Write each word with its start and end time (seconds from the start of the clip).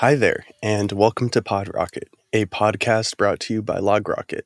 Hi 0.00 0.14
there, 0.14 0.46
and 0.62 0.90
welcome 0.92 1.28
to 1.28 1.42
PodRocket, 1.42 2.04
a 2.32 2.46
podcast 2.46 3.18
brought 3.18 3.38
to 3.40 3.52
you 3.52 3.62
by 3.62 3.80
LogRocket. 3.80 4.44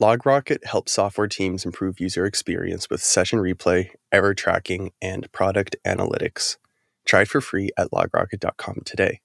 LogRocket 0.00 0.64
helps 0.64 0.92
software 0.92 1.26
teams 1.26 1.64
improve 1.64 1.98
user 1.98 2.24
experience 2.24 2.88
with 2.88 3.02
session 3.02 3.40
replay, 3.40 3.88
error 4.12 4.32
tracking, 4.32 4.92
and 5.02 5.32
product 5.32 5.74
analytics. 5.84 6.56
Try 7.04 7.22
it 7.22 7.28
for 7.28 7.40
free 7.40 7.70
at 7.76 7.90
logrocket.com 7.90 8.82
today. 8.84 9.22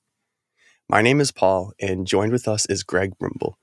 My 0.90 1.04
name 1.04 1.22
is 1.22 1.32
Paul, 1.32 1.74
and 1.80 2.08
joined 2.08 2.32
with 2.32 2.48
us 2.48 2.66
is 2.66 2.82
Greg 2.82 3.14
Brimble. 3.20 3.54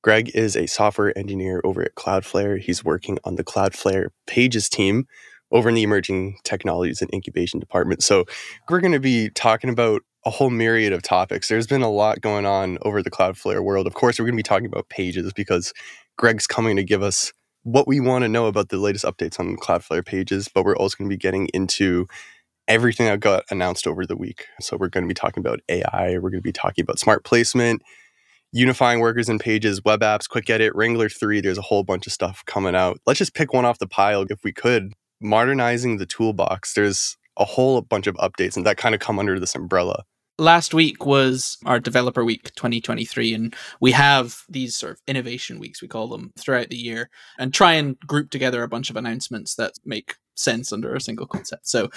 Greg 0.00 0.30
is 0.36 0.54
a 0.54 0.68
software 0.68 1.12
engineer 1.18 1.60
over 1.64 1.82
at 1.82 1.96
Cloudflare. 1.96 2.60
He's 2.60 2.84
working 2.84 3.18
on 3.24 3.34
the 3.34 3.42
Cloudflare 3.42 4.10
Pages 4.28 4.68
team 4.68 5.08
over 5.50 5.68
in 5.68 5.74
the 5.74 5.82
emerging 5.82 6.38
technologies 6.44 7.02
and 7.02 7.12
incubation 7.12 7.58
department. 7.58 8.04
So, 8.04 8.26
we're 8.68 8.78
going 8.78 8.92
to 8.92 9.00
be 9.00 9.28
talking 9.30 9.70
about 9.70 10.02
a 10.24 10.30
whole 10.30 10.50
myriad 10.50 10.92
of 10.92 11.02
topics. 11.02 11.48
There's 11.48 11.66
been 11.66 11.82
a 11.82 11.90
lot 11.90 12.20
going 12.20 12.46
on 12.46 12.78
over 12.82 13.02
the 13.02 13.10
Cloudflare 13.10 13.62
world. 13.62 13.86
Of 13.86 13.94
course, 13.94 14.18
we're 14.18 14.26
going 14.26 14.34
to 14.34 14.38
be 14.38 14.42
talking 14.42 14.66
about 14.66 14.88
pages 14.88 15.32
because 15.32 15.72
Greg's 16.16 16.46
coming 16.46 16.76
to 16.76 16.84
give 16.84 17.02
us 17.02 17.32
what 17.64 17.88
we 17.88 18.00
want 18.00 18.22
to 18.22 18.28
know 18.28 18.46
about 18.46 18.68
the 18.68 18.78
latest 18.78 19.04
updates 19.04 19.38
on 19.40 19.56
Cloudflare 19.56 20.04
pages, 20.04 20.48
but 20.52 20.64
we're 20.64 20.76
also 20.76 20.96
going 20.96 21.08
to 21.08 21.14
be 21.14 21.18
getting 21.18 21.48
into 21.54 22.06
everything 22.68 23.06
that 23.06 23.20
got 23.20 23.44
announced 23.50 23.86
over 23.86 24.06
the 24.06 24.16
week. 24.16 24.46
So 24.60 24.76
we're 24.76 24.88
going 24.88 25.04
to 25.04 25.08
be 25.08 25.14
talking 25.14 25.40
about 25.40 25.60
AI, 25.68 26.14
we're 26.18 26.30
going 26.30 26.34
to 26.34 26.40
be 26.40 26.52
talking 26.52 26.82
about 26.82 26.98
smart 26.98 27.24
placement, 27.24 27.82
unifying 28.52 29.00
workers 29.00 29.28
and 29.28 29.40
pages, 29.40 29.82
web 29.84 30.00
apps, 30.00 30.28
quick 30.28 30.48
edit, 30.48 30.72
Wrangler 30.74 31.08
3. 31.08 31.40
There's 31.40 31.58
a 31.58 31.62
whole 31.62 31.82
bunch 31.82 32.06
of 32.06 32.12
stuff 32.12 32.44
coming 32.46 32.76
out. 32.76 33.00
Let's 33.06 33.18
just 33.18 33.34
pick 33.34 33.52
one 33.52 33.64
off 33.64 33.78
the 33.78 33.88
pile 33.88 34.24
if 34.28 34.44
we 34.44 34.52
could. 34.52 34.92
Modernizing 35.20 35.98
the 35.98 36.06
toolbox. 36.06 36.74
There's 36.74 37.16
a 37.36 37.44
whole 37.44 37.80
bunch 37.80 38.06
of 38.06 38.14
updates 38.16 38.56
and 38.56 38.66
that 38.66 38.76
kind 38.76 38.94
of 38.94 39.00
come 39.00 39.18
under 39.18 39.40
this 39.40 39.54
umbrella 39.54 40.04
last 40.38 40.72
week 40.74 41.04
was 41.04 41.58
our 41.66 41.78
developer 41.78 42.24
week 42.24 42.54
2023 42.54 43.34
and 43.34 43.54
we 43.80 43.92
have 43.92 44.42
these 44.48 44.76
sort 44.76 44.92
of 44.92 45.00
innovation 45.06 45.58
weeks 45.58 45.82
we 45.82 45.88
call 45.88 46.08
them 46.08 46.32
throughout 46.38 46.68
the 46.70 46.76
year 46.76 47.10
and 47.38 47.52
try 47.52 47.74
and 47.74 47.98
group 48.00 48.30
together 48.30 48.62
a 48.62 48.68
bunch 48.68 48.90
of 48.90 48.96
announcements 48.96 49.54
that 49.54 49.72
make 49.84 50.16
sense 50.34 50.72
under 50.72 50.94
a 50.94 51.00
single 51.00 51.26
concept. 51.26 51.68
So 51.68 51.90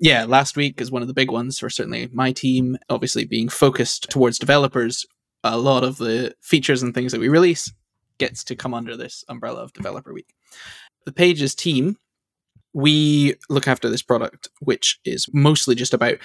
yeah 0.00 0.24
last 0.24 0.56
week 0.56 0.80
is 0.80 0.90
one 0.90 1.02
of 1.02 1.08
the 1.08 1.14
big 1.14 1.30
ones 1.30 1.58
for 1.58 1.68
certainly 1.68 2.08
my 2.12 2.32
team 2.32 2.78
obviously 2.88 3.24
being 3.24 3.48
focused 3.48 4.10
towards 4.10 4.38
developers. 4.38 5.04
A 5.44 5.58
lot 5.58 5.82
of 5.82 5.98
the 5.98 6.34
features 6.40 6.84
and 6.84 6.94
things 6.94 7.10
that 7.10 7.20
we 7.20 7.28
release 7.28 7.72
gets 8.18 8.44
to 8.44 8.54
come 8.54 8.74
under 8.74 8.96
this 8.96 9.24
umbrella 9.28 9.64
of 9.64 9.72
developer 9.72 10.12
week. 10.12 10.34
The 11.04 11.12
pages 11.12 11.54
team 11.54 11.96
we 12.72 13.34
look 13.50 13.66
after 13.66 13.90
this 13.90 14.02
product 14.02 14.48
which 14.60 15.00
is 15.04 15.26
mostly 15.32 15.74
just 15.74 15.92
about 15.92 16.18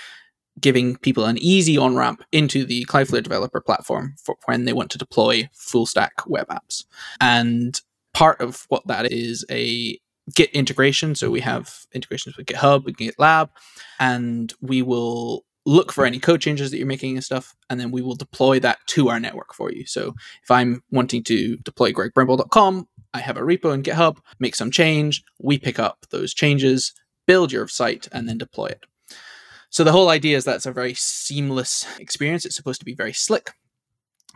giving 0.59 0.97
people 0.97 1.25
an 1.25 1.37
easy 1.39 1.77
on 1.77 1.95
ramp 1.95 2.23
into 2.31 2.65
the 2.65 2.85
Cloudflare 2.85 3.23
developer 3.23 3.61
platform 3.61 4.15
for 4.23 4.35
when 4.45 4.65
they 4.65 4.73
want 4.73 4.91
to 4.91 4.97
deploy 4.97 5.49
full 5.53 5.85
stack 5.85 6.27
web 6.27 6.47
apps. 6.47 6.85
And 7.21 7.79
part 8.13 8.41
of 8.41 8.65
what 8.69 8.87
that 8.87 9.11
is 9.11 9.45
a 9.49 9.99
Git 10.35 10.51
integration. 10.51 11.15
So 11.15 11.29
we 11.31 11.39
have 11.39 11.85
integrations 11.93 12.35
with 12.35 12.47
GitHub 12.47 12.85
and 12.85 12.97
GitLab, 12.97 13.49
and 13.97 14.53
we 14.59 14.81
will 14.81 15.45
look 15.65 15.93
for 15.93 16.05
any 16.05 16.19
code 16.19 16.41
changes 16.41 16.71
that 16.71 16.77
you're 16.77 16.87
making 16.87 17.15
and 17.15 17.23
stuff, 17.23 17.55
and 17.69 17.79
then 17.79 17.91
we 17.91 18.01
will 18.01 18.15
deploy 18.15 18.59
that 18.59 18.79
to 18.87 19.09
our 19.09 19.19
network 19.19 19.53
for 19.53 19.71
you. 19.71 19.85
So 19.85 20.15
if 20.43 20.51
I'm 20.51 20.81
wanting 20.91 21.23
to 21.23 21.57
deploy 21.57 21.91
gregbrimble.com, 21.91 22.87
I 23.13 23.19
have 23.19 23.37
a 23.37 23.41
repo 23.41 23.73
in 23.73 23.83
GitHub, 23.83 24.17
make 24.39 24.55
some 24.55 24.71
change, 24.71 25.23
we 25.39 25.57
pick 25.57 25.79
up 25.79 26.05
those 26.09 26.33
changes, 26.33 26.93
build 27.25 27.51
your 27.51 27.67
site, 27.67 28.07
and 28.11 28.27
then 28.27 28.37
deploy 28.37 28.67
it. 28.67 28.85
So 29.69 29.83
the 29.83 29.91
whole 29.91 30.09
idea 30.09 30.37
is 30.37 30.45
that 30.45 30.55
it's 30.55 30.65
a 30.65 30.71
very 30.71 30.93
seamless 30.93 31.85
experience. 31.99 32.45
It's 32.45 32.55
supposed 32.55 32.79
to 32.79 32.85
be 32.85 32.95
very 32.95 33.13
slick. 33.13 33.51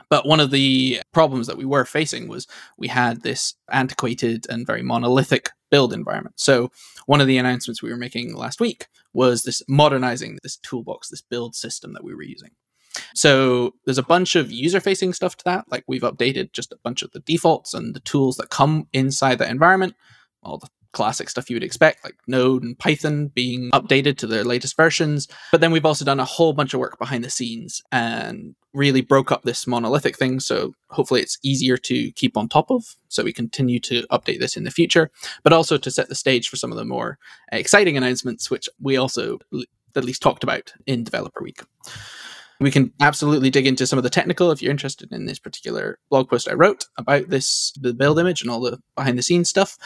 But 0.09 0.25
one 0.25 0.41
of 0.41 0.51
the 0.51 1.01
problems 1.13 1.47
that 1.47 1.57
we 1.57 1.63
were 1.63 1.85
facing 1.85 2.27
was 2.27 2.47
we 2.77 2.89
had 2.89 3.21
this 3.21 3.53
antiquated 3.71 4.45
and 4.49 4.67
very 4.67 4.83
monolithic 4.83 5.51
build 5.69 5.93
environment. 5.93 6.37
So 6.37 6.69
one 7.05 7.21
of 7.21 7.27
the 7.27 7.37
announcements 7.37 7.81
we 7.81 7.89
were 7.89 7.97
making 7.97 8.35
last 8.35 8.59
week 8.59 8.87
was 9.13 9.43
this 9.43 9.63
modernizing 9.69 10.37
this 10.43 10.57
toolbox, 10.57 11.07
this 11.07 11.21
build 11.21 11.55
system 11.55 11.93
that 11.93 12.03
we 12.03 12.13
were 12.13 12.23
using. 12.23 12.51
So 13.15 13.75
there's 13.85 13.97
a 13.97 14.03
bunch 14.03 14.35
of 14.35 14.51
user 14.51 14.81
facing 14.81 15.13
stuff 15.13 15.37
to 15.37 15.43
that. 15.45 15.65
Like 15.69 15.85
we've 15.87 16.01
updated 16.01 16.51
just 16.51 16.73
a 16.73 16.79
bunch 16.83 17.03
of 17.03 17.11
the 17.11 17.21
defaults 17.21 17.73
and 17.73 17.95
the 17.95 18.01
tools 18.01 18.35
that 18.35 18.49
come 18.49 18.87
inside 18.91 19.37
that 19.39 19.49
environment. 19.49 19.95
All 20.43 20.57
the 20.57 20.67
classic 20.93 21.29
stuff 21.29 21.49
you 21.49 21.55
would 21.55 21.63
expect, 21.63 22.03
like 22.03 22.15
Node 22.27 22.63
and 22.63 22.77
Python 22.77 23.27
being 23.27 23.69
updated 23.71 24.17
to 24.17 24.27
their 24.27 24.43
latest 24.43 24.75
versions. 24.75 25.27
But 25.51 25.61
then 25.61 25.71
we've 25.71 25.85
also 25.85 26.05
done 26.05 26.19
a 26.19 26.25
whole 26.25 26.53
bunch 26.53 26.73
of 26.73 26.79
work 26.79 26.99
behind 26.99 27.23
the 27.23 27.29
scenes 27.29 27.81
and 27.91 28.55
really 28.73 29.01
broke 29.01 29.31
up 29.31 29.43
this 29.43 29.67
monolithic 29.67 30.17
thing. 30.17 30.39
So 30.39 30.73
hopefully 30.89 31.21
it's 31.21 31.37
easier 31.43 31.77
to 31.77 32.11
keep 32.13 32.37
on 32.37 32.47
top 32.47 32.71
of. 32.71 32.95
So 33.09 33.23
we 33.23 33.33
continue 33.33 33.79
to 33.81 34.03
update 34.11 34.39
this 34.39 34.55
in 34.55 34.63
the 34.63 34.71
future, 34.71 35.11
but 35.43 35.53
also 35.53 35.77
to 35.77 35.91
set 35.91 36.09
the 36.09 36.15
stage 36.15 36.49
for 36.49 36.55
some 36.55 36.71
of 36.71 36.77
the 36.77 36.85
more 36.85 37.17
exciting 37.51 37.97
announcements, 37.97 38.49
which 38.49 38.69
we 38.79 38.97
also 38.97 39.39
at 39.95 40.05
least 40.05 40.21
talked 40.21 40.43
about 40.43 40.73
in 40.85 41.03
Developer 41.03 41.43
Week. 41.43 41.61
We 42.61 42.71
can 42.71 42.93
absolutely 43.01 43.49
dig 43.49 43.65
into 43.65 43.87
some 43.87 43.97
of 43.97 44.03
the 44.03 44.09
technical 44.09 44.51
if 44.51 44.61
you're 44.61 44.71
interested 44.71 45.11
in 45.11 45.25
this 45.25 45.39
particular 45.39 45.97
blog 46.09 46.29
post 46.29 46.47
I 46.47 46.53
wrote 46.53 46.85
about 46.95 47.29
this, 47.29 47.73
the 47.79 47.93
build 47.93 48.19
image 48.19 48.41
and 48.41 48.51
all 48.51 48.61
the 48.61 48.79
behind 48.95 49.17
the 49.17 49.23
scenes 49.23 49.49
stuff, 49.49 49.77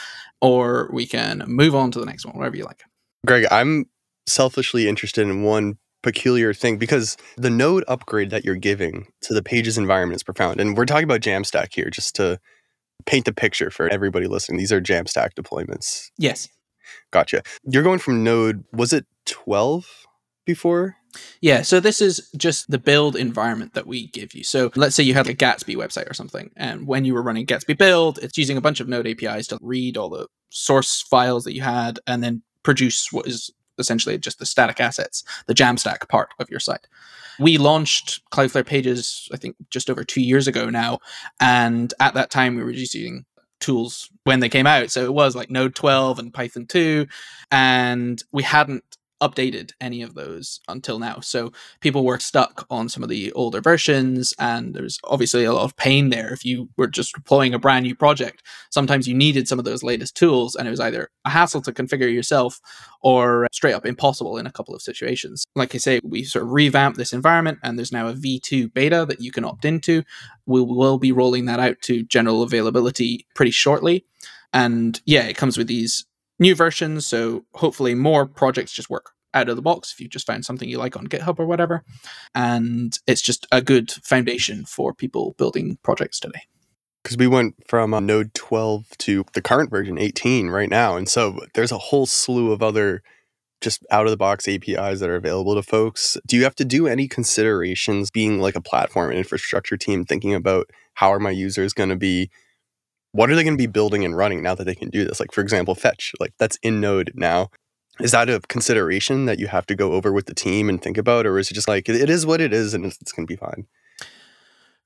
or 0.41 0.89
we 0.91 1.07
can 1.07 1.43
move 1.47 1.73
on 1.73 1.91
to 1.91 1.99
the 1.99 2.05
next 2.05 2.25
one, 2.25 2.37
whatever 2.37 2.57
you 2.57 2.65
like. 2.65 2.83
Greg, 3.25 3.45
I'm 3.49 3.85
selfishly 4.27 4.89
interested 4.89 5.21
in 5.21 5.43
one 5.43 5.77
peculiar 6.03 6.53
thing 6.53 6.77
because 6.77 7.17
the 7.37 7.49
node 7.49 7.83
upgrade 7.87 8.29
that 8.29 8.43
you're 8.43 8.55
giving 8.55 9.07
to 9.21 9.33
the 9.33 9.41
pages 9.41 9.77
environment 9.77 10.17
is 10.17 10.23
profound. 10.23 10.59
And 10.59 10.77
we're 10.77 10.85
talking 10.85 11.05
about 11.05 11.21
Jamstack 11.21 11.73
here 11.73 11.89
just 11.89 12.15
to 12.17 12.39
paint 13.05 13.25
the 13.25 13.33
picture 13.33 13.71
for 13.71 13.87
everybody 13.87 14.27
listening. 14.27 14.57
These 14.57 14.71
are 14.71 14.81
Jamstack 14.81 15.29
deployments. 15.33 16.09
Yes. 16.17 16.49
Gotcha. 17.11 17.41
You're 17.63 17.83
going 17.83 17.99
from 17.99 18.23
node, 18.23 18.65
was 18.73 18.93
it 18.93 19.05
12 19.25 19.87
before? 20.45 20.97
Yeah, 21.41 21.61
so 21.61 21.79
this 21.79 22.01
is 22.01 22.29
just 22.37 22.69
the 22.69 22.77
build 22.77 23.15
environment 23.15 23.73
that 23.73 23.87
we 23.87 24.07
give 24.07 24.33
you. 24.33 24.43
So 24.43 24.71
let's 24.75 24.95
say 24.95 25.03
you 25.03 25.13
had 25.13 25.27
a 25.27 25.35
Gatsby 25.35 25.75
website 25.75 26.09
or 26.09 26.13
something, 26.13 26.51
and 26.55 26.87
when 26.87 27.05
you 27.05 27.13
were 27.13 27.21
running 27.21 27.45
Gatsby 27.45 27.77
build, 27.77 28.19
it's 28.21 28.37
using 28.37 28.57
a 28.57 28.61
bunch 28.61 28.79
of 28.79 28.87
Node 28.87 29.07
APIs 29.07 29.47
to 29.47 29.57
read 29.61 29.97
all 29.97 30.09
the 30.09 30.27
source 30.49 31.01
files 31.01 31.43
that 31.43 31.53
you 31.53 31.61
had 31.61 31.99
and 32.07 32.23
then 32.23 32.41
produce 32.63 33.11
what 33.11 33.27
is 33.27 33.51
essentially 33.77 34.17
just 34.17 34.39
the 34.39 34.45
static 34.45 34.79
assets, 34.79 35.23
the 35.47 35.53
Jamstack 35.53 36.07
part 36.07 36.29
of 36.39 36.49
your 36.49 36.59
site. 36.59 36.87
We 37.39 37.57
launched 37.57 38.21
Cloudflare 38.31 38.65
Pages, 38.65 39.27
I 39.33 39.37
think, 39.37 39.57
just 39.69 39.89
over 39.89 40.03
two 40.03 40.21
years 40.21 40.47
ago 40.47 40.69
now, 40.69 40.99
and 41.39 41.93
at 41.99 42.13
that 42.13 42.31
time 42.31 42.55
we 42.55 42.63
were 42.63 42.71
just 42.71 42.95
using 42.95 43.25
tools 43.59 44.09
when 44.23 44.39
they 44.39 44.49
came 44.49 44.67
out. 44.67 44.91
So 44.91 45.03
it 45.03 45.13
was 45.13 45.35
like 45.35 45.49
Node 45.49 45.75
12 45.75 46.19
and 46.19 46.33
Python 46.33 46.65
2, 46.65 47.07
and 47.51 48.23
we 48.31 48.43
hadn't 48.43 48.83
updated 49.21 49.71
any 49.79 50.01
of 50.01 50.13
those 50.13 50.59
until 50.67 50.99
now. 50.99 51.19
So 51.21 51.51
people 51.79 52.03
were 52.03 52.19
stuck 52.19 52.65
on 52.69 52.89
some 52.89 53.03
of 53.03 53.09
the 53.09 53.31
older 53.33 53.61
versions, 53.61 54.33
and 54.39 54.73
there's 54.73 54.99
obviously 55.03 55.45
a 55.45 55.53
lot 55.53 55.63
of 55.63 55.75
pain 55.77 56.09
there. 56.09 56.33
If 56.33 56.43
you 56.43 56.69
were 56.77 56.87
just 56.87 57.13
deploying 57.15 57.53
a 57.53 57.59
brand 57.59 57.83
new 57.83 57.95
project, 57.95 58.43
sometimes 58.71 59.07
you 59.07 59.15
needed 59.15 59.47
some 59.47 59.59
of 59.59 59.65
those 59.65 59.83
latest 59.83 60.15
tools, 60.15 60.55
and 60.55 60.67
it 60.67 60.71
was 60.71 60.79
either 60.79 61.09
a 61.25 61.29
hassle 61.29 61.61
to 61.63 61.71
configure 61.71 62.11
yourself 62.11 62.59
or 63.01 63.47
straight 63.51 63.73
up 63.73 63.85
impossible 63.85 64.37
in 64.37 64.47
a 64.47 64.51
couple 64.51 64.75
of 64.75 64.81
situations. 64.81 65.45
Like 65.55 65.73
I 65.75 65.77
say, 65.77 65.99
we 66.03 66.23
sort 66.23 66.43
of 66.43 66.51
revamped 66.51 66.97
this 66.97 67.13
environment, 67.13 67.59
and 67.63 67.77
there's 67.77 67.91
now 67.91 68.07
a 68.07 68.13
V2 68.13 68.73
beta 68.73 69.05
that 69.07 69.21
you 69.21 69.31
can 69.31 69.45
opt 69.45 69.65
into. 69.65 70.03
We 70.45 70.61
will 70.61 70.97
be 70.97 71.11
rolling 71.11 71.45
that 71.45 71.59
out 71.59 71.81
to 71.83 72.03
general 72.03 72.43
availability 72.43 73.25
pretty 73.35 73.51
shortly. 73.51 74.05
And 74.53 74.99
yeah, 75.05 75.23
it 75.23 75.37
comes 75.37 75.57
with 75.57 75.67
these 75.67 76.05
new 76.39 76.55
versions. 76.55 77.07
So 77.07 77.45
hopefully 77.53 77.95
more 77.95 78.25
projects 78.25 78.73
just 78.73 78.89
work 78.89 79.11
out 79.33 79.49
of 79.49 79.55
the 79.55 79.61
box 79.61 79.91
if 79.91 79.99
you 79.99 80.07
just 80.07 80.25
found 80.25 80.45
something 80.45 80.67
you 80.67 80.77
like 80.77 80.95
on 80.95 81.07
GitHub 81.07 81.39
or 81.39 81.45
whatever. 81.45 81.83
And 82.33 82.97
it's 83.05 83.21
just 83.21 83.45
a 83.51 83.61
good 83.61 83.91
foundation 83.91 84.65
for 84.65 84.93
people 84.93 85.35
building 85.37 85.77
projects 85.83 86.19
today. 86.19 86.43
Because 87.03 87.17
we 87.17 87.27
went 87.27 87.55
from 87.67 87.93
uh, 87.93 87.99
Node 87.99 88.33
12 88.33 88.97
to 88.99 89.25
the 89.33 89.41
current 89.41 89.69
version 89.69 89.99
18 89.99 90.47
right 90.47 90.69
now. 90.69 90.95
And 90.95 91.07
so 91.07 91.39
there's 91.53 91.71
a 91.71 91.77
whole 91.77 92.07
slew 92.07 92.51
of 92.51 92.63
other 92.63 93.03
just 93.61 93.85
out 93.91 94.05
of 94.05 94.11
the 94.11 94.17
box 94.17 94.47
APIs 94.47 94.99
that 94.99 95.09
are 95.09 95.15
available 95.15 95.55
to 95.55 95.63
folks. 95.63 96.17
Do 96.25 96.35
you 96.35 96.43
have 96.43 96.55
to 96.55 96.65
do 96.65 96.87
any 96.87 97.07
considerations 97.07 98.11
being 98.11 98.39
like 98.39 98.55
a 98.55 98.61
platform 98.61 99.09
and 99.09 99.17
infrastructure 99.17 99.77
team 99.77 100.03
thinking 100.03 100.33
about 100.33 100.69
how 100.95 101.13
are 101.13 101.19
my 101.19 101.31
users 101.31 101.73
going 101.73 101.89
to 101.89 101.95
be 101.95 102.29
what 103.15 103.29
are 103.29 103.35
they 103.35 103.43
going 103.43 103.53
to 103.53 103.57
be 103.57 103.65
building 103.65 104.03
and 104.03 104.17
running 104.17 104.43
now 104.43 104.53
that 104.55 104.65
they 104.65 104.75
can 104.75 104.89
do 104.89 105.05
this? 105.05 105.21
Like, 105.21 105.31
for 105.31 105.39
example, 105.39 105.73
Fetch, 105.73 106.11
like 106.19 106.33
that's 106.37 106.57
in 106.61 106.81
Node 106.81 107.13
now. 107.15 107.49
Is 108.01 108.11
that 108.11 108.29
a 108.29 108.41
consideration 108.49 109.23
that 109.23 109.39
you 109.39 109.47
have 109.47 109.65
to 109.67 109.75
go 109.75 109.93
over 109.93 110.11
with 110.11 110.25
the 110.25 110.35
team 110.35 110.67
and 110.67 110.81
think 110.81 110.97
about? 110.97 111.25
Or 111.25 111.39
is 111.39 111.49
it 111.49 111.53
just 111.53 111.69
like, 111.69 111.87
it 111.87 112.09
is 112.09 112.25
what 112.25 112.41
it 112.41 112.51
is 112.51 112.73
and 112.73 112.85
it's, 112.85 113.13
going 113.13 113.25
to 113.25 113.31
be 113.31 113.37
fine? 113.37 113.67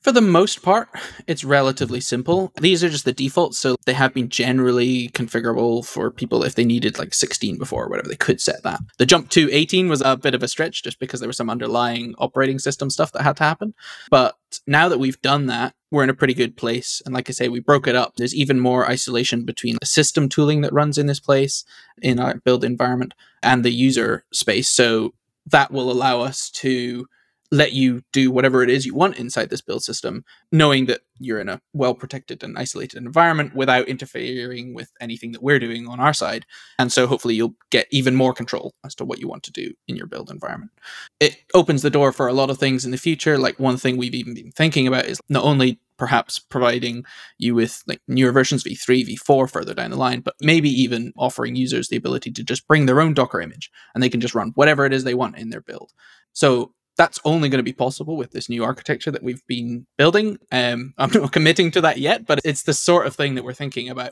For 0.02 0.14
the 0.14 0.22
most 0.22 0.62
part, 0.62 0.88
it's 1.28 1.44
relatively 1.44 2.00
simple. 2.00 2.54
These 2.62 2.84
are 2.84 2.90
just 2.90 3.04
the 3.04 3.12
defaults, 3.12 3.58
so 3.58 3.76
they 3.86 3.94
have 3.94 4.14
been 4.14 4.30
generally 4.30 5.10
configurable 5.10 5.86
for 5.86 6.10
people 6.10 6.44
if 6.44 6.56
they 6.56 6.64
needed 6.64 6.98
like 6.98 7.14
16 7.14 7.58
before 7.58 7.84
or 7.84 7.90
whatever, 7.90 8.08
they 8.08 8.16
could 8.16 8.40
set 8.40 8.64
that. 8.64 8.80
The 8.98 9.06
jump 9.06 9.30
to 9.32 9.52
18 9.52 9.90
was 9.90 10.02
a 10.02 10.16
bit 10.16 10.34
of 10.34 10.42
a 10.42 10.48
stretch 10.48 10.84
just 10.84 11.00
because 11.00 11.20
there 11.20 11.28
was 11.28 11.36
some 11.36 11.50
underlying 11.50 12.16
operating 12.18 12.60
system 12.60 12.90
stuff 12.90 13.12
that 13.12 13.24
had 13.24 13.36
to 13.38 13.44
happen. 13.44 13.74
But 14.10 14.38
now 14.66 14.88
that 14.88 15.00
we've 15.00 15.22
done 15.22 15.48
that, 15.48 15.74
we're 15.92 16.04
in 16.04 16.10
a 16.10 16.14
pretty 16.14 16.34
good 16.34 16.56
place. 16.56 17.02
And 17.06 17.14
like 17.14 17.30
I 17.30 17.34
say, 17.34 17.50
we 17.50 17.60
broke 17.60 17.88
it 17.88 17.96
up. 17.96 18.14
There's 18.16 18.36
even 18.36 18.60
more 18.60 18.90
isolation 18.90 19.44
between 19.44 19.78
the 19.82 19.86
system 19.86 20.30
tooling 20.30 20.62
that 20.62 20.74
runs 20.74 20.98
in 20.98 21.08
this 21.08 21.20
place, 21.20 21.66
in 22.02 22.20
our 22.20 22.36
build 22.36 22.64
environment, 22.64 23.14
and 23.44 23.66
the 23.66 23.72
user 23.72 24.24
space. 24.32 24.70
So 24.70 25.14
that 25.48 25.72
will 25.72 25.92
allow 25.92 26.22
us 26.22 26.50
to 26.52 27.08
let 27.52 27.74
you 27.74 28.02
do 28.14 28.32
whatever 28.32 28.62
it 28.62 28.70
is 28.70 28.86
you 28.86 28.94
want 28.94 29.18
inside 29.18 29.50
this 29.50 29.62
build 29.62 29.84
system, 29.84 30.24
knowing 30.52 30.86
that 30.86 31.02
you're 31.20 31.40
in 31.40 31.50
a 31.50 31.62
well 31.74 31.96
protected 31.96 32.44
and 32.44 32.58
isolated 32.58 32.98
environment 32.98 33.56
without 33.56 33.88
interfering 33.88 34.74
with 34.74 34.92
anything 35.02 35.32
that 35.32 35.44
we're 35.44 35.60
doing 35.60 35.88
on 35.88 36.00
our 36.00 36.14
side. 36.14 36.46
And 36.78 36.92
so 36.92 37.08
hopefully 37.08 37.36
you'll 37.36 37.56
get 37.72 37.88
even 37.92 38.16
more 38.16 38.34
control 38.34 38.74
as 38.86 38.96
to 38.96 39.06
what 39.06 39.20
you 39.20 39.28
want 39.28 39.44
to 39.44 39.52
do 39.52 39.74
in 39.88 39.96
your 39.96 40.08
build 40.08 40.30
environment. 40.30 40.72
It 41.20 41.38
opens 41.54 41.82
the 41.82 41.90
door 41.90 42.12
for 42.12 42.28
a 42.28 42.34
lot 42.34 42.50
of 42.50 42.60
things 42.60 42.86
in 42.86 42.92
the 42.92 42.98
future. 42.98 43.38
Like 43.38 43.60
one 43.60 43.78
thing 43.78 43.98
we've 43.98 44.16
even 44.16 44.34
been 44.34 44.52
thinking 44.52 44.88
about 44.88 45.06
is 45.06 45.20
not 45.30 45.44
only 45.44 45.80
perhaps 45.98 46.40
providing 46.40 47.04
you 47.38 47.54
with 47.54 47.84
like 47.86 48.00
newer 48.08 48.32
versions 48.32 48.64
v3 48.64 49.06
v4 49.06 49.52
further 49.52 49.74
down 49.74 49.92
the 49.92 49.98
line 49.98 50.22
but 50.22 50.34
maybe 50.40 50.70
even 50.70 51.12
offering 51.18 51.58
users 51.58 51.90
the 51.90 51.98
ability 51.98 52.32
to 52.32 52.42
just 52.42 52.66
bring 52.70 52.86
their 52.86 53.02
own 53.02 53.14
docker 53.14 53.42
image 53.42 53.70
and 53.94 54.02
they 54.02 54.08
can 54.08 54.22
just 54.22 54.34
run 54.34 54.54
whatever 54.56 54.86
it 54.86 54.94
is 54.94 55.04
they 55.04 55.14
want 55.14 55.38
in 55.38 55.50
their 55.50 55.60
build 55.60 55.92
so 56.32 56.74
that's 57.00 57.20
only 57.24 57.48
going 57.48 57.60
to 57.60 57.64
be 57.64 57.72
possible 57.72 58.18
with 58.18 58.32
this 58.32 58.50
new 58.50 58.62
architecture 58.62 59.10
that 59.10 59.24
we've 59.24 59.42
been 59.48 59.88
building. 59.98 60.38
Um, 60.52 60.94
I'm 60.98 61.10
not 61.12 61.32
committing 61.32 61.72
to 61.72 61.82
that 61.82 61.98
yet, 61.98 62.28
but 62.28 62.42
it's 62.44 62.64
the 62.64 62.74
sort 62.74 63.08
of 63.08 63.16
thing 63.16 63.36
that 63.36 63.46
we're 63.46 63.54
thinking 63.54 63.90
about, 63.90 64.12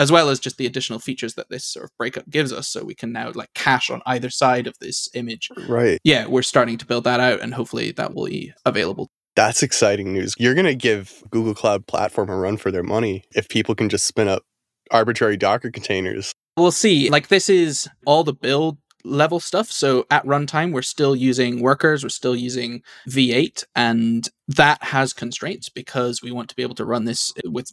as 0.00 0.10
well 0.10 0.28
as 0.28 0.40
just 0.40 0.58
the 0.58 0.66
additional 0.66 0.98
features 0.98 1.34
that 1.34 1.48
this 1.48 1.64
sort 1.64 1.84
of 1.84 1.96
breakup 1.96 2.28
gives 2.28 2.52
us. 2.52 2.66
So 2.66 2.84
we 2.84 2.96
can 2.96 3.12
now 3.12 3.30
like 3.32 3.54
cache 3.54 3.88
on 3.88 4.02
either 4.04 4.30
side 4.30 4.66
of 4.66 4.76
this 4.80 5.08
image. 5.14 5.48
Right. 5.68 6.00
Yeah, 6.02 6.26
we're 6.26 6.42
starting 6.42 6.76
to 6.78 6.86
build 6.86 7.04
that 7.04 7.20
out, 7.20 7.40
and 7.40 7.54
hopefully 7.54 7.92
that 7.92 8.14
will 8.14 8.26
be 8.26 8.52
available. 8.66 9.10
That's 9.36 9.62
exciting 9.62 10.12
news. 10.12 10.34
You're 10.36 10.54
going 10.54 10.66
to 10.66 10.74
give 10.74 11.22
Google 11.30 11.54
Cloud 11.54 11.86
Platform 11.86 12.30
a 12.30 12.36
run 12.36 12.56
for 12.56 12.72
their 12.72 12.82
money 12.82 13.24
if 13.34 13.48
people 13.48 13.76
can 13.76 13.88
just 13.88 14.06
spin 14.06 14.26
up 14.26 14.42
arbitrary 14.90 15.36
Docker 15.36 15.70
containers. 15.70 16.32
We'll 16.56 16.72
see. 16.72 17.10
Like 17.10 17.28
this 17.28 17.48
is 17.48 17.88
all 18.06 18.24
the 18.24 18.32
build 18.32 18.78
level 19.04 19.40
stuff. 19.40 19.70
So 19.70 20.06
at 20.10 20.24
runtime, 20.24 20.72
we're 20.72 20.82
still 20.82 21.14
using 21.14 21.60
workers, 21.60 22.02
we're 22.02 22.08
still 22.08 22.36
using 22.36 22.82
V8, 23.08 23.64
and 23.74 24.28
that 24.48 24.82
has 24.82 25.12
constraints 25.12 25.68
because 25.68 26.22
we 26.22 26.32
want 26.32 26.48
to 26.48 26.56
be 26.56 26.62
able 26.62 26.74
to 26.76 26.84
run 26.84 27.04
this 27.04 27.32
with 27.44 27.70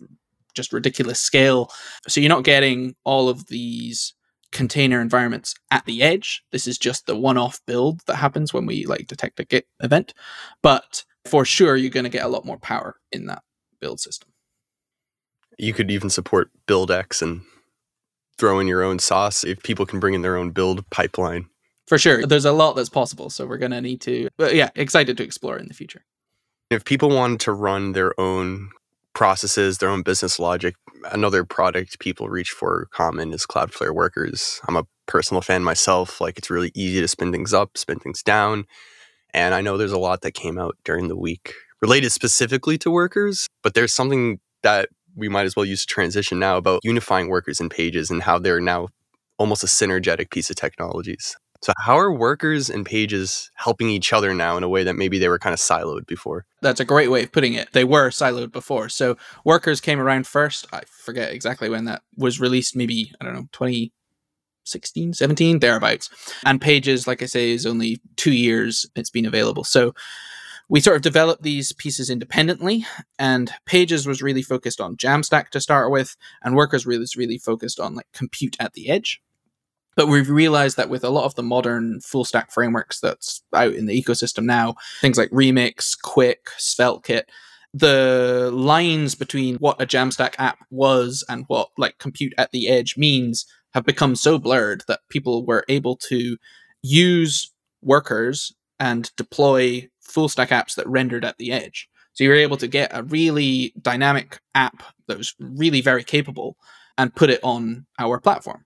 just 0.54 0.74
ridiculous 0.74 1.20
scale. 1.20 1.72
So 2.08 2.20
you're 2.20 2.30
not 2.30 2.44
getting 2.44 2.96
all 3.04 3.30
of 3.30 3.48
these 3.48 4.14
container 4.52 5.00
environments 5.00 5.56
at 5.72 5.86
the 5.86 6.04
edge. 6.04 6.44
This 6.52 6.68
is 6.68 6.78
just 6.78 7.06
the 7.06 7.16
one-off 7.16 7.62
build 7.66 8.02
that 8.08 8.18
happens 8.18 8.54
when 8.54 8.66
we 8.66 8.86
like 8.86 9.08
detect 9.08 9.40
a 9.40 9.46
Git 9.46 9.66
event. 9.82 10.14
But 10.62 11.06
for 11.26 11.46
sure, 11.46 11.78
you're 11.78 11.90
going 11.90 12.04
to 12.04 12.10
get 12.10 12.26
a 12.26 12.30
lot 12.30 12.46
more 12.46 12.60
power 12.60 12.98
in 13.12 13.28
that 13.28 13.44
build 13.80 14.02
system. 14.02 14.30
You 15.58 15.74
could 15.74 15.90
even 15.90 16.10
support 16.10 16.50
BuildX 16.68 17.22
and 17.22 17.42
throw 18.38 18.60
in 18.60 18.68
your 18.68 18.84
own 18.84 19.00
sauce 19.00 19.44
if 19.44 19.62
people 19.64 19.86
can 19.86 20.00
bring 20.00 20.14
in 20.14 20.22
their 20.22 20.38
own 20.38 20.52
build 20.52 20.90
pipeline. 20.90 21.48
For 21.88 21.98
sure. 21.98 22.26
There's 22.26 22.46
a 22.46 22.52
lot 22.52 22.76
that's 22.76 22.90
possible. 22.90 23.30
So 23.30 23.46
we're 23.46 23.58
going 23.58 23.72
to 23.72 23.82
need 23.82 24.02
to, 24.02 24.30
but 24.38 24.56
yeah, 24.56 24.70
excited 24.76 25.18
to 25.18 25.24
explore 25.24 25.58
in 25.58 25.68
the 25.68 25.74
future. 25.74 26.04
If 26.70 26.86
people 26.86 27.10
wanted 27.10 27.42
to 27.42 27.52
run 27.52 27.92
their 27.92 28.18
own 28.20 28.70
processes, 29.14 29.80
their 29.80 29.90
own 29.90 30.04
business 30.04 30.40
logic, 30.40 30.76
another 31.12 31.44
product 31.44 32.00
people 32.00 32.30
reach 32.30 32.52
for 32.52 32.88
common 32.92 33.34
is 33.34 33.46
Cloudflare 33.46 33.94
Workers. 33.94 34.62
I'm 34.68 34.78
a 34.78 34.88
personal 35.06 35.42
fan 35.42 35.64
myself. 35.64 36.22
Like 36.22 36.38
it's 36.38 36.50
really 36.50 36.72
easy 36.74 37.02
to 37.02 37.08
spin 37.08 37.32
things 37.32 37.54
up, 37.54 37.78
spin 37.78 38.00
things 38.00 38.24
down. 38.24 38.66
And 39.34 39.54
I 39.54 39.62
know 39.62 39.78
there's 39.78 39.92
a 39.92 40.00
lot 40.00 40.22
that 40.22 40.32
came 40.32 40.58
out 40.58 40.78
during 40.86 41.10
the 41.10 41.18
week 41.18 41.54
related 41.82 42.12
specifically 42.12 42.78
to 42.78 42.92
workers, 42.92 43.48
but 43.64 43.74
there's 43.74 43.94
something 43.94 44.40
that 44.64 44.90
we 45.16 45.30
might 45.30 45.46
as 45.46 45.56
well 45.56 45.66
use 45.66 45.84
a 45.84 45.88
transition 45.88 46.40
now 46.40 46.58
about 46.58 46.82
unifying 46.84 47.28
workers 47.28 47.60
and 47.60 47.70
pages 47.70 48.10
and 48.10 48.24
how 48.24 48.40
they're 48.40 48.62
now 48.62 48.88
almost 49.38 49.64
a 49.64 49.68
synergetic 49.68 50.30
piece 50.30 50.50
of 50.50 50.56
technologies. 50.56 51.36
So, 51.64 51.74
how 51.78 52.00
are 52.00 52.12
workers 52.12 52.72
and 52.72 52.84
pages 52.86 53.52
helping 53.54 53.88
each 53.90 54.14
other 54.14 54.34
now 54.34 54.58
in 54.58 54.64
a 54.64 54.70
way 54.70 54.84
that 54.84 54.96
maybe 54.96 55.20
they 55.20 55.30
were 55.30 55.38
kind 55.38 55.54
of 55.54 55.60
siloed 55.60 56.08
before? 56.08 56.46
That's 56.62 56.80
a 56.80 56.86
great 56.86 57.12
way 57.12 57.24
of 57.24 57.32
putting 57.32 57.54
it. 57.54 57.72
They 57.74 57.84
were 57.84 58.10
siloed 58.10 58.52
before. 58.52 58.90
So, 58.90 59.16
workers 59.46 59.80
came 59.80 60.00
around 60.00 60.26
first. 60.26 60.66
I 60.74 60.82
forget 60.88 61.32
exactly 61.32 61.70
when 61.70 61.86
that 61.86 62.02
was 62.18 62.40
released, 62.40 62.76
maybe, 62.76 63.12
I 63.22 63.26
don't 63.26 63.36
know, 63.36 63.48
2016, 63.52 65.14
17, 65.14 65.60
thereabouts. 65.60 66.10
And 66.44 66.60
pages, 66.60 67.06
like 67.06 67.22
I 67.22 67.28
say, 67.28 67.52
is 67.52 67.68
only 67.68 68.02
two 68.16 68.34
years 68.34 68.88
it's 68.96 69.12
been 69.12 69.28
available. 69.28 69.64
So, 69.64 69.94
we 70.72 70.80
sort 70.80 70.96
of 70.96 71.02
developed 71.02 71.44
these 71.44 71.74
pieces 71.74 72.10
independently, 72.10 72.86
and 73.20 73.52
Pages 73.66 74.08
was 74.08 74.22
really 74.22 74.42
focused 74.42 74.80
on 74.80 74.96
Jamstack 74.96 75.50
to 75.50 75.60
start 75.60 75.92
with, 75.92 76.16
and 76.42 76.56
Workers 76.56 76.86
really 76.86 77.02
was 77.02 77.18
really 77.18 77.38
focused 77.38 77.78
on 77.78 77.94
like 77.94 78.08
compute 78.14 78.56
at 78.58 78.72
the 78.72 78.90
edge. 78.90 79.22
But 79.98 80.08
we've 80.08 80.30
realized 80.30 80.78
that 80.78 80.90
with 80.90 81.04
a 81.04 81.10
lot 81.10 81.26
of 81.26 81.36
the 81.36 81.44
modern 81.44 82.00
full 82.00 82.24
stack 82.24 82.54
frameworks 82.54 83.02
that's 83.02 83.44
out 83.54 83.74
in 83.74 83.86
the 83.86 84.02
ecosystem 84.02 84.46
now, 84.46 84.76
things 85.02 85.18
like 85.18 85.30
Remix, 85.32 85.94
Qwik 86.02 86.48
SvelteKit, 86.58 87.24
the 87.74 88.50
lines 88.54 89.14
between 89.14 89.58
what 89.58 89.82
a 89.82 89.86
Jamstack 89.86 90.36
app 90.40 90.60
was 90.70 91.26
and 91.28 91.44
what 91.48 91.68
like 91.78 91.98
compute 91.98 92.34
at 92.38 92.52
the 92.52 92.70
edge 92.70 92.96
means 92.96 93.46
have 93.74 93.84
become 93.84 94.16
so 94.16 94.40
blurred 94.40 94.86
that 94.88 95.02
people 95.10 95.46
were 95.46 95.66
able 95.68 95.98
to 95.98 96.38
use 96.82 97.52
workers 97.82 98.54
and 98.80 99.12
deploy 99.18 99.90
full 100.12 100.30
stack 100.30 100.50
apps 100.50 100.76
that 100.76 100.88
rendered 100.88 101.26
at 101.26 101.38
the 101.38 101.52
edge. 101.52 101.90
So 102.14 102.24
you 102.24 102.30
were 102.30 102.36
able 102.36 102.58
to 102.58 102.68
get 102.68 102.92
a 102.94 103.04
really 103.04 103.74
dynamic 103.82 104.40
app 104.54 104.84
that 105.08 105.18
was 105.18 105.34
really 105.40 105.82
very 105.82 106.04
capable 106.04 106.58
and 106.98 107.16
put 107.16 107.30
it 107.30 107.40
on 107.44 107.86
our 108.00 108.20
platform, 108.20 108.66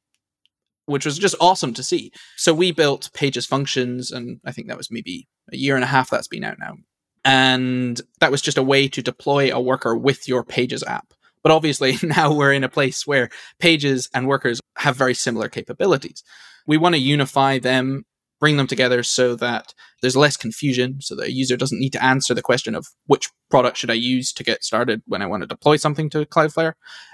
which 0.86 1.06
was 1.06 1.20
just 1.20 1.36
awesome 1.40 1.74
to 1.76 1.84
see. 1.84 2.12
So 2.38 2.54
we 2.54 2.72
built 2.72 3.12
Pages 3.14 3.46
Functions, 3.46 4.12
and 4.12 4.40
I 4.46 4.52
think 4.52 4.68
that 4.68 4.78
was 4.78 4.92
maybe 4.92 5.28
a 5.54 5.58
year 5.58 5.76
and 5.76 5.84
a 5.84 5.88
half 5.88 6.10
that's 6.10 6.28
been 6.28 6.44
out 6.44 6.60
now. 6.60 6.76
And 7.24 8.00
that 8.20 8.32
was 8.32 8.42
just 8.42 8.58
a 8.58 8.64
way 8.64 8.88
to 8.88 9.02
deploy 9.02 9.54
a 9.54 9.62
worker 9.62 9.96
with 9.96 10.28
your 10.28 10.44
Pages 10.44 10.84
app. 10.84 11.14
But 11.44 11.52
obviously, 11.52 11.98
now 12.04 12.34
we're 12.34 12.54
in 12.54 12.64
a 12.64 12.70
place 12.70 13.06
where 13.06 13.30
Pages 13.60 14.10
and 14.14 14.28
workers 14.28 14.60
have 14.78 14.96
very 14.96 15.14
similar 15.14 15.50
capabilities. 15.50 16.24
We 16.66 16.78
want 16.78 16.96
to 16.96 17.02
unify 17.02 17.60
them 17.60 18.06
bring 18.40 18.58
them 18.58 18.68
together 18.68 19.02
so 19.04 19.36
that 19.36 19.74
there's 20.02 20.18
less 20.18 20.38
confusion, 20.38 21.02
so 21.02 21.16
that 21.16 21.28
a 21.28 21.32
user 21.32 21.58
doesn't 21.58 21.80
need 21.80 21.94
to 21.94 22.04
answer 22.04 22.34
the 22.34 22.42
question 22.42 22.76
of 22.76 22.88
which 23.08 23.30
product 23.50 23.78
should 23.78 23.92
I 23.92 23.96
use 23.96 24.34
to 24.34 24.44
get 24.44 24.64
started 24.64 25.02
when 25.06 25.22
I 25.22 25.26
want 25.26 25.42
to 25.42 25.48
deploy 25.48 25.78
something 25.78 26.10
to 26.12 26.26
Cloudflare. 26.26 26.74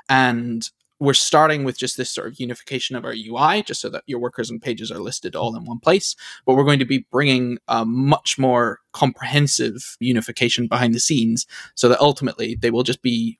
And 0.09 0.69
we're 0.99 1.13
starting 1.13 1.63
with 1.63 1.79
just 1.79 1.97
this 1.97 2.11
sort 2.11 2.27
of 2.27 2.39
unification 2.39 2.95
of 2.95 3.05
our 3.05 3.13
UI, 3.13 3.63
just 3.63 3.81
so 3.81 3.89
that 3.89 4.03
your 4.05 4.19
workers 4.19 4.51
and 4.51 4.61
pages 4.61 4.91
are 4.91 4.99
listed 4.99 5.35
all 5.35 5.55
in 5.55 5.65
one 5.65 5.79
place. 5.79 6.15
But 6.45 6.55
we're 6.55 6.63
going 6.63 6.79
to 6.79 6.85
be 6.85 7.07
bringing 7.11 7.57
a 7.67 7.85
much 7.85 8.37
more 8.37 8.79
comprehensive 8.93 9.97
unification 9.99 10.67
behind 10.67 10.93
the 10.93 10.99
scenes, 10.99 11.47
so 11.75 11.89
that 11.89 11.99
ultimately 11.99 12.55
they 12.55 12.69
will 12.69 12.83
just 12.83 13.01
be 13.01 13.39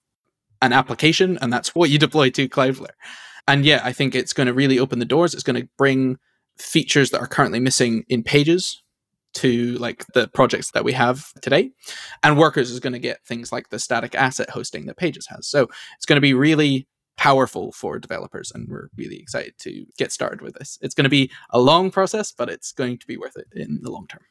an 0.61 0.73
application, 0.73 1.37
and 1.41 1.51
that's 1.53 1.75
what 1.75 1.89
you 1.89 1.99
deploy 1.99 2.29
to 2.31 2.49
Cloudflare. 2.49 2.95
And 3.47 3.65
yeah, 3.65 3.81
I 3.83 3.91
think 3.91 4.15
it's 4.15 4.33
going 4.33 4.47
to 4.47 4.53
really 4.53 4.79
open 4.79 4.99
the 4.99 5.05
doors. 5.05 5.33
It's 5.33 5.43
going 5.43 5.61
to 5.61 5.69
bring 5.77 6.17
features 6.61 7.09
that 7.11 7.21
are 7.21 7.27
currently 7.27 7.59
missing 7.59 8.03
in 8.09 8.23
pages 8.23 8.81
to 9.33 9.73
like 9.77 10.05
the 10.13 10.27
projects 10.29 10.71
that 10.71 10.83
we 10.83 10.93
have 10.93 11.31
today. 11.41 11.71
And 12.23 12.37
workers 12.37 12.69
is 12.69 12.79
going 12.79 12.93
to 12.93 12.99
get 12.99 13.25
things 13.25 13.51
like 13.51 13.69
the 13.69 13.79
static 13.79 14.13
asset 14.15 14.49
hosting 14.49 14.85
that 14.85 14.97
pages 14.97 15.27
has. 15.27 15.47
So 15.47 15.67
it's 15.95 16.05
going 16.05 16.17
to 16.17 16.21
be 16.21 16.33
really 16.33 16.87
powerful 17.17 17.71
for 17.71 17.99
developers 17.99 18.51
and 18.53 18.67
we're 18.67 18.87
really 18.97 19.17
excited 19.17 19.53
to 19.59 19.85
get 19.97 20.11
started 20.11 20.41
with 20.41 20.55
this. 20.55 20.77
It's 20.81 20.95
going 20.95 21.03
to 21.03 21.09
be 21.09 21.31
a 21.51 21.59
long 21.59 21.91
process 21.91 22.31
but 22.31 22.49
it's 22.49 22.71
going 22.71 22.97
to 22.97 23.07
be 23.07 23.15
worth 23.17 23.37
it 23.37 23.47
in 23.53 23.79
the 23.83 23.91
long 23.91 24.07
term 24.07 24.21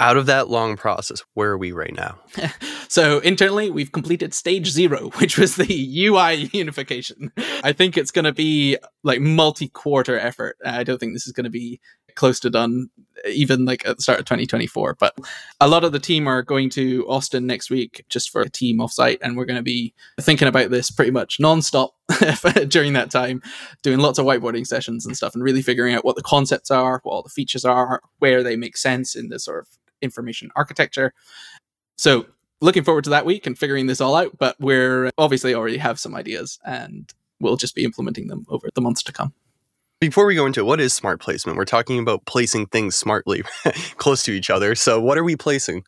out 0.00 0.16
of 0.16 0.26
that 0.26 0.48
long 0.48 0.76
process, 0.76 1.22
where 1.34 1.50
are 1.50 1.58
we 1.58 1.72
right 1.72 1.94
now? 1.94 2.18
so 2.88 3.18
internally, 3.20 3.70
we've 3.70 3.92
completed 3.92 4.32
stage 4.32 4.68
zero, 4.68 5.10
which 5.18 5.38
was 5.38 5.56
the 5.56 6.06
UI 6.06 6.48
unification. 6.52 7.30
I 7.62 7.72
think 7.72 7.96
it's 7.96 8.10
going 8.10 8.24
to 8.24 8.32
be 8.32 8.78
like 9.04 9.20
multi-quarter 9.20 10.18
effort. 10.18 10.56
I 10.64 10.82
don't 10.84 10.98
think 10.98 11.12
this 11.12 11.26
is 11.26 11.32
going 11.32 11.44
to 11.44 11.50
be 11.50 11.80
close 12.14 12.40
to 12.40 12.50
done, 12.50 12.88
even 13.30 13.66
like 13.66 13.86
at 13.86 13.98
the 13.98 14.02
start 14.02 14.18
of 14.18 14.24
2024. 14.24 14.96
But 14.98 15.16
a 15.60 15.68
lot 15.68 15.84
of 15.84 15.92
the 15.92 15.98
team 15.98 16.26
are 16.26 16.42
going 16.42 16.70
to 16.70 17.06
Austin 17.06 17.46
next 17.46 17.70
week 17.70 18.04
just 18.08 18.30
for 18.30 18.40
a 18.40 18.48
team 18.48 18.78
offsite, 18.78 19.18
and 19.20 19.36
we're 19.36 19.44
going 19.44 19.58
to 19.58 19.62
be 19.62 19.92
thinking 20.18 20.48
about 20.48 20.70
this 20.70 20.90
pretty 20.90 21.10
much 21.10 21.38
nonstop 21.38 21.90
during 22.68 22.94
that 22.94 23.10
time, 23.10 23.42
doing 23.82 23.98
lots 23.98 24.18
of 24.18 24.24
whiteboarding 24.24 24.66
sessions 24.66 25.04
and 25.04 25.14
stuff, 25.14 25.34
and 25.34 25.44
really 25.44 25.62
figuring 25.62 25.94
out 25.94 26.06
what 26.06 26.16
the 26.16 26.22
concepts 26.22 26.70
are, 26.70 27.00
what 27.02 27.12
all 27.12 27.22
the 27.22 27.28
features 27.28 27.66
are, 27.66 28.00
where 28.18 28.42
they 28.42 28.56
make 28.56 28.78
sense 28.78 29.14
in 29.14 29.28
this 29.28 29.44
sort 29.44 29.60
of 29.60 29.68
information 30.02 30.50
architecture. 30.56 31.12
So 31.96 32.26
looking 32.60 32.84
forward 32.84 33.04
to 33.04 33.10
that 33.10 33.26
week 33.26 33.46
and 33.46 33.58
figuring 33.58 33.86
this 33.86 34.00
all 34.00 34.14
out, 34.14 34.38
but 34.38 34.56
we're 34.60 35.10
obviously 35.18 35.54
already 35.54 35.78
have 35.78 35.98
some 35.98 36.14
ideas 36.14 36.58
and 36.64 37.12
we'll 37.40 37.56
just 37.56 37.74
be 37.74 37.84
implementing 37.84 38.28
them 38.28 38.44
over 38.48 38.68
the 38.74 38.80
months 38.80 39.02
to 39.04 39.12
come. 39.12 39.32
Before 40.00 40.24
we 40.24 40.34
go 40.34 40.46
into 40.46 40.64
what 40.64 40.80
is 40.80 40.94
smart 40.94 41.20
placement? 41.20 41.58
We're 41.58 41.66
talking 41.66 41.98
about 41.98 42.24
placing 42.24 42.66
things 42.66 42.96
smartly 42.96 43.42
close 43.98 44.22
to 44.24 44.32
each 44.32 44.48
other. 44.48 44.74
So, 44.74 44.98
what 44.98 45.18
are 45.18 45.24
we 45.24 45.36
placing? 45.36 45.84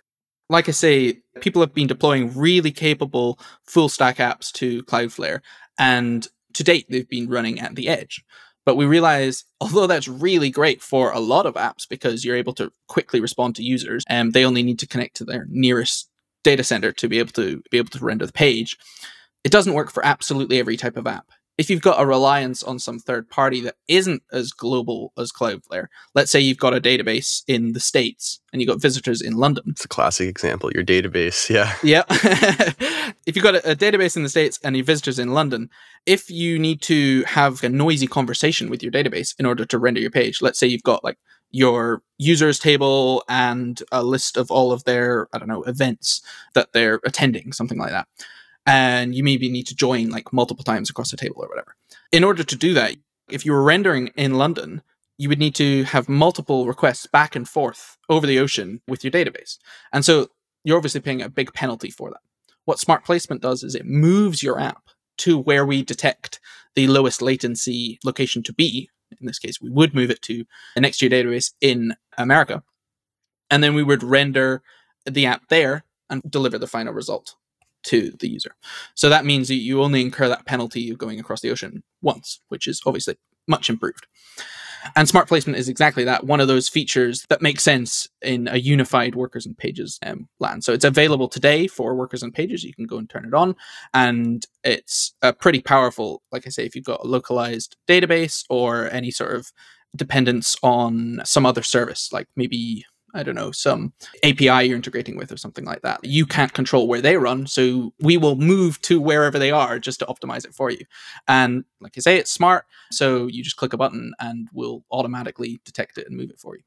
Like 0.50 0.68
I 0.68 0.72
say, 0.72 1.20
people 1.40 1.62
have 1.62 1.72
been 1.72 1.86
deploying 1.86 2.30
really 2.34 2.72
capable 2.72 3.38
full 3.64 3.88
stack 3.88 4.18
apps 4.18 4.52
to 4.52 4.82
Cloudflare, 4.82 5.40
and 5.78 6.28
to 6.52 6.62
date, 6.62 6.86
they've 6.90 7.08
been 7.08 7.30
running 7.30 7.58
at 7.58 7.74
the 7.74 7.88
edge. 7.88 8.22
But 8.64 8.76
we 8.76 8.86
realize, 8.86 9.44
although 9.60 9.86
that's 9.86 10.06
really 10.08 10.50
great 10.50 10.82
for 10.82 11.10
a 11.10 11.20
lot 11.20 11.46
of 11.46 11.54
apps 11.54 11.88
because 11.88 12.24
you're 12.24 12.36
able 12.36 12.54
to 12.54 12.70
quickly 12.88 13.20
respond 13.20 13.56
to 13.56 13.62
users, 13.62 14.04
and 14.08 14.32
they 14.32 14.44
only 14.44 14.62
need 14.62 14.78
to 14.80 14.86
connect 14.86 15.16
to 15.16 15.24
their 15.24 15.46
nearest 15.48 16.08
data 16.44 16.64
center 16.64 16.92
to 16.92 17.08
be 17.08 17.18
able 17.18 17.32
to 17.32 17.62
be 17.70 17.78
able 17.78 17.90
to 17.90 18.04
render 18.04 18.26
the 18.26 18.32
page, 18.32 18.78
it 19.44 19.52
doesn't 19.52 19.74
work 19.74 19.90
for 19.90 20.04
absolutely 20.04 20.58
every 20.58 20.76
type 20.76 20.96
of 20.96 21.06
app 21.06 21.26
if 21.62 21.70
you've 21.70 21.80
got 21.80 22.02
a 22.02 22.04
reliance 22.04 22.64
on 22.64 22.80
some 22.80 22.98
third 22.98 23.30
party 23.30 23.60
that 23.60 23.76
isn't 23.86 24.20
as 24.32 24.50
global 24.50 25.12
as 25.16 25.30
Cloudflare, 25.30 25.86
let's 26.12 26.32
say 26.32 26.40
you've 26.40 26.58
got 26.58 26.74
a 26.74 26.80
database 26.80 27.44
in 27.46 27.72
the 27.72 27.78
States 27.78 28.40
and 28.52 28.60
you've 28.60 28.68
got 28.68 28.80
visitors 28.80 29.22
in 29.22 29.34
London. 29.34 29.62
It's 29.68 29.84
a 29.84 29.88
classic 29.88 30.28
example, 30.28 30.72
your 30.72 30.82
database. 30.82 31.48
Yeah. 31.48 31.72
Yeah. 31.84 32.02
if 33.26 33.36
you've 33.36 33.44
got 33.44 33.54
a, 33.54 33.70
a, 33.70 33.76
database 33.76 34.16
in 34.16 34.24
the 34.24 34.28
States 34.28 34.58
and 34.64 34.74
your 34.76 34.84
visitors 34.84 35.20
in 35.20 35.34
London, 35.34 35.70
if 36.04 36.28
you 36.30 36.58
need 36.58 36.82
to 36.82 37.22
have 37.28 37.62
a 37.62 37.68
noisy 37.68 38.08
conversation 38.08 38.68
with 38.68 38.82
your 38.82 38.90
database 38.90 39.38
in 39.38 39.46
order 39.46 39.64
to 39.64 39.78
render 39.78 40.00
your 40.00 40.10
page, 40.10 40.42
let's 40.42 40.58
say 40.58 40.66
you've 40.66 40.82
got 40.82 41.04
like 41.04 41.18
your 41.52 42.02
users 42.18 42.58
table 42.58 43.22
and 43.28 43.84
a 43.92 44.02
list 44.02 44.36
of 44.36 44.50
all 44.50 44.72
of 44.72 44.82
their, 44.82 45.28
I 45.32 45.38
don't 45.38 45.48
know, 45.48 45.62
events 45.62 46.22
that 46.54 46.72
they're 46.72 46.98
attending, 47.04 47.52
something 47.52 47.78
like 47.78 47.90
that 47.90 48.08
and 48.66 49.14
you 49.14 49.24
maybe 49.24 49.50
need 49.50 49.66
to 49.66 49.74
join 49.74 50.10
like 50.10 50.32
multiple 50.32 50.64
times 50.64 50.90
across 50.90 51.10
the 51.10 51.16
table 51.16 51.42
or 51.42 51.48
whatever. 51.48 51.74
In 52.12 52.24
order 52.24 52.44
to 52.44 52.56
do 52.56 52.74
that, 52.74 52.96
if 53.30 53.44
you 53.44 53.52
were 53.52 53.62
rendering 53.62 54.08
in 54.16 54.34
London, 54.34 54.82
you 55.18 55.28
would 55.28 55.38
need 55.38 55.54
to 55.56 55.84
have 55.84 56.08
multiple 56.08 56.66
requests 56.66 57.06
back 57.06 57.36
and 57.36 57.48
forth 57.48 57.96
over 58.08 58.26
the 58.26 58.38
ocean 58.38 58.80
with 58.88 59.04
your 59.04 59.10
database. 59.10 59.58
And 59.92 60.04
so 60.04 60.28
you're 60.64 60.76
obviously 60.76 61.00
paying 61.00 61.22
a 61.22 61.28
big 61.28 61.52
penalty 61.52 61.90
for 61.90 62.10
that. 62.10 62.20
What 62.64 62.78
smart 62.78 63.04
placement 63.04 63.42
does 63.42 63.62
is 63.62 63.74
it 63.74 63.86
moves 63.86 64.42
your 64.42 64.60
app 64.60 64.82
to 65.18 65.38
where 65.38 65.66
we 65.66 65.82
detect 65.82 66.40
the 66.74 66.86
lowest 66.86 67.20
latency 67.20 67.98
location 68.04 68.42
to 68.44 68.52
be. 68.52 68.88
In 69.20 69.26
this 69.26 69.38
case, 69.38 69.60
we 69.60 69.70
would 69.70 69.94
move 69.94 70.10
it 70.10 70.22
to 70.22 70.44
the 70.74 70.80
next 70.80 70.98
to 70.98 71.08
your 71.08 71.24
database 71.24 71.52
in 71.60 71.94
America. 72.16 72.62
And 73.50 73.62
then 73.62 73.74
we 73.74 73.82
would 73.82 74.02
render 74.02 74.62
the 75.04 75.26
app 75.26 75.48
there 75.48 75.84
and 76.08 76.22
deliver 76.28 76.58
the 76.58 76.66
final 76.66 76.92
result 76.92 77.34
to 77.84 78.12
the 78.20 78.28
user. 78.28 78.54
So 78.94 79.08
that 79.08 79.24
means 79.24 79.48
that 79.48 79.54
you 79.54 79.82
only 79.82 80.00
incur 80.00 80.28
that 80.28 80.46
penalty 80.46 80.90
of 80.90 80.98
going 80.98 81.18
across 81.20 81.40
the 81.40 81.50
ocean 81.50 81.82
once, 82.00 82.40
which 82.48 82.66
is 82.66 82.80
obviously 82.86 83.16
much 83.46 83.68
improved. 83.68 84.06
And 84.96 85.08
smart 85.08 85.28
placement 85.28 85.58
is 85.58 85.68
exactly 85.68 86.04
that 86.04 86.24
one 86.24 86.40
of 86.40 86.48
those 86.48 86.68
features 86.68 87.24
that 87.28 87.42
makes 87.42 87.62
sense 87.62 88.08
in 88.20 88.48
a 88.48 88.56
unified 88.56 89.14
workers 89.14 89.46
and 89.46 89.56
pages 89.56 89.98
um, 90.04 90.28
land. 90.40 90.64
So 90.64 90.72
it's 90.72 90.84
available 90.84 91.28
today 91.28 91.66
for 91.66 91.94
workers 91.94 92.22
and 92.22 92.34
pages. 92.34 92.64
You 92.64 92.74
can 92.74 92.86
go 92.86 92.98
and 92.98 93.08
turn 93.08 93.24
it 93.24 93.34
on, 93.34 93.54
and 93.94 94.44
it's 94.64 95.14
a 95.22 95.32
pretty 95.32 95.60
powerful. 95.60 96.22
Like 96.32 96.46
I 96.46 96.50
say, 96.50 96.66
if 96.66 96.74
you've 96.74 96.84
got 96.84 97.04
a 97.04 97.06
localized 97.06 97.76
database 97.88 98.44
or 98.50 98.90
any 98.90 99.10
sort 99.10 99.34
of 99.36 99.52
dependence 99.94 100.56
on 100.62 101.20
some 101.24 101.46
other 101.46 101.62
service, 101.62 102.12
like 102.12 102.26
maybe 102.34 102.84
I 103.14 103.22
don't 103.22 103.34
know, 103.34 103.52
some 103.52 103.92
API 104.24 104.66
you're 104.66 104.76
integrating 104.76 105.16
with 105.16 105.30
or 105.30 105.36
something 105.36 105.64
like 105.64 105.82
that. 105.82 106.00
You 106.02 106.26
can't 106.26 106.52
control 106.52 106.88
where 106.88 107.00
they 107.00 107.16
run. 107.16 107.46
So 107.46 107.92
we 108.00 108.16
will 108.16 108.36
move 108.36 108.80
to 108.82 109.00
wherever 109.00 109.38
they 109.38 109.50
are 109.50 109.78
just 109.78 110.00
to 110.00 110.06
optimize 110.06 110.44
it 110.44 110.54
for 110.54 110.70
you. 110.70 110.84
And 111.28 111.64
like 111.80 111.92
I 111.96 112.00
say, 112.00 112.16
it's 112.16 112.32
smart. 112.32 112.64
So 112.90 113.26
you 113.26 113.42
just 113.42 113.56
click 113.56 113.72
a 113.72 113.76
button 113.76 114.12
and 114.18 114.48
we'll 114.52 114.84
automatically 114.90 115.60
detect 115.64 115.98
it 115.98 116.06
and 116.06 116.16
move 116.16 116.30
it 116.30 116.40
for 116.40 116.56
you. 116.56 116.62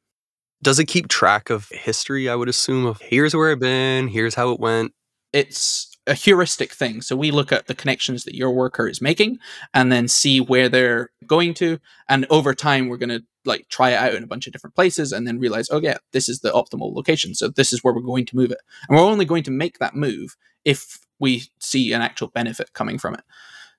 Does 0.61 0.79
it 0.79 0.85
keep 0.85 1.07
track 1.07 1.49
of 1.49 1.67
history? 1.69 2.29
I 2.29 2.35
would 2.35 2.49
assume 2.49 2.85
of 2.85 3.01
here's 3.01 3.35
where 3.35 3.51
I've 3.51 3.59
been, 3.59 4.07
here's 4.07 4.35
how 4.35 4.51
it 4.51 4.59
went. 4.59 4.93
It's 5.33 5.95
a 6.07 6.13
heuristic 6.13 6.71
thing. 6.71 7.01
So 7.01 7.15
we 7.15 7.31
look 7.31 7.51
at 7.51 7.67
the 7.67 7.75
connections 7.75 8.23
that 8.23 8.35
your 8.35 8.51
worker 8.51 8.87
is 8.87 9.01
making 9.01 9.39
and 9.73 9.91
then 9.91 10.07
see 10.07 10.39
where 10.39 10.69
they're 10.69 11.09
going 11.27 11.53
to. 11.55 11.79
And 12.07 12.25
over 12.29 12.53
time, 12.53 12.87
we're 12.87 12.97
going 12.97 13.09
to 13.09 13.23
like 13.45 13.67
try 13.69 13.91
it 13.91 13.97
out 13.97 14.15
in 14.15 14.23
a 14.23 14.27
bunch 14.27 14.47
of 14.47 14.53
different 14.53 14.75
places 14.75 15.11
and 15.11 15.27
then 15.27 15.39
realize, 15.39 15.69
oh 15.71 15.79
yeah, 15.81 15.97
this 16.11 16.27
is 16.29 16.39
the 16.39 16.51
optimal 16.51 16.93
location. 16.93 17.33
So 17.33 17.47
this 17.47 17.71
is 17.71 17.83
where 17.83 17.93
we're 17.93 18.01
going 18.01 18.25
to 18.25 18.35
move 18.35 18.51
it. 18.51 18.59
And 18.87 18.97
we're 18.97 19.03
only 19.03 19.25
going 19.25 19.43
to 19.43 19.51
make 19.51 19.79
that 19.79 19.95
move 19.95 20.35
if 20.63 20.99
we 21.19 21.43
see 21.59 21.93
an 21.93 22.01
actual 22.01 22.27
benefit 22.27 22.73
coming 22.73 22.97
from 22.97 23.13
it. 23.13 23.23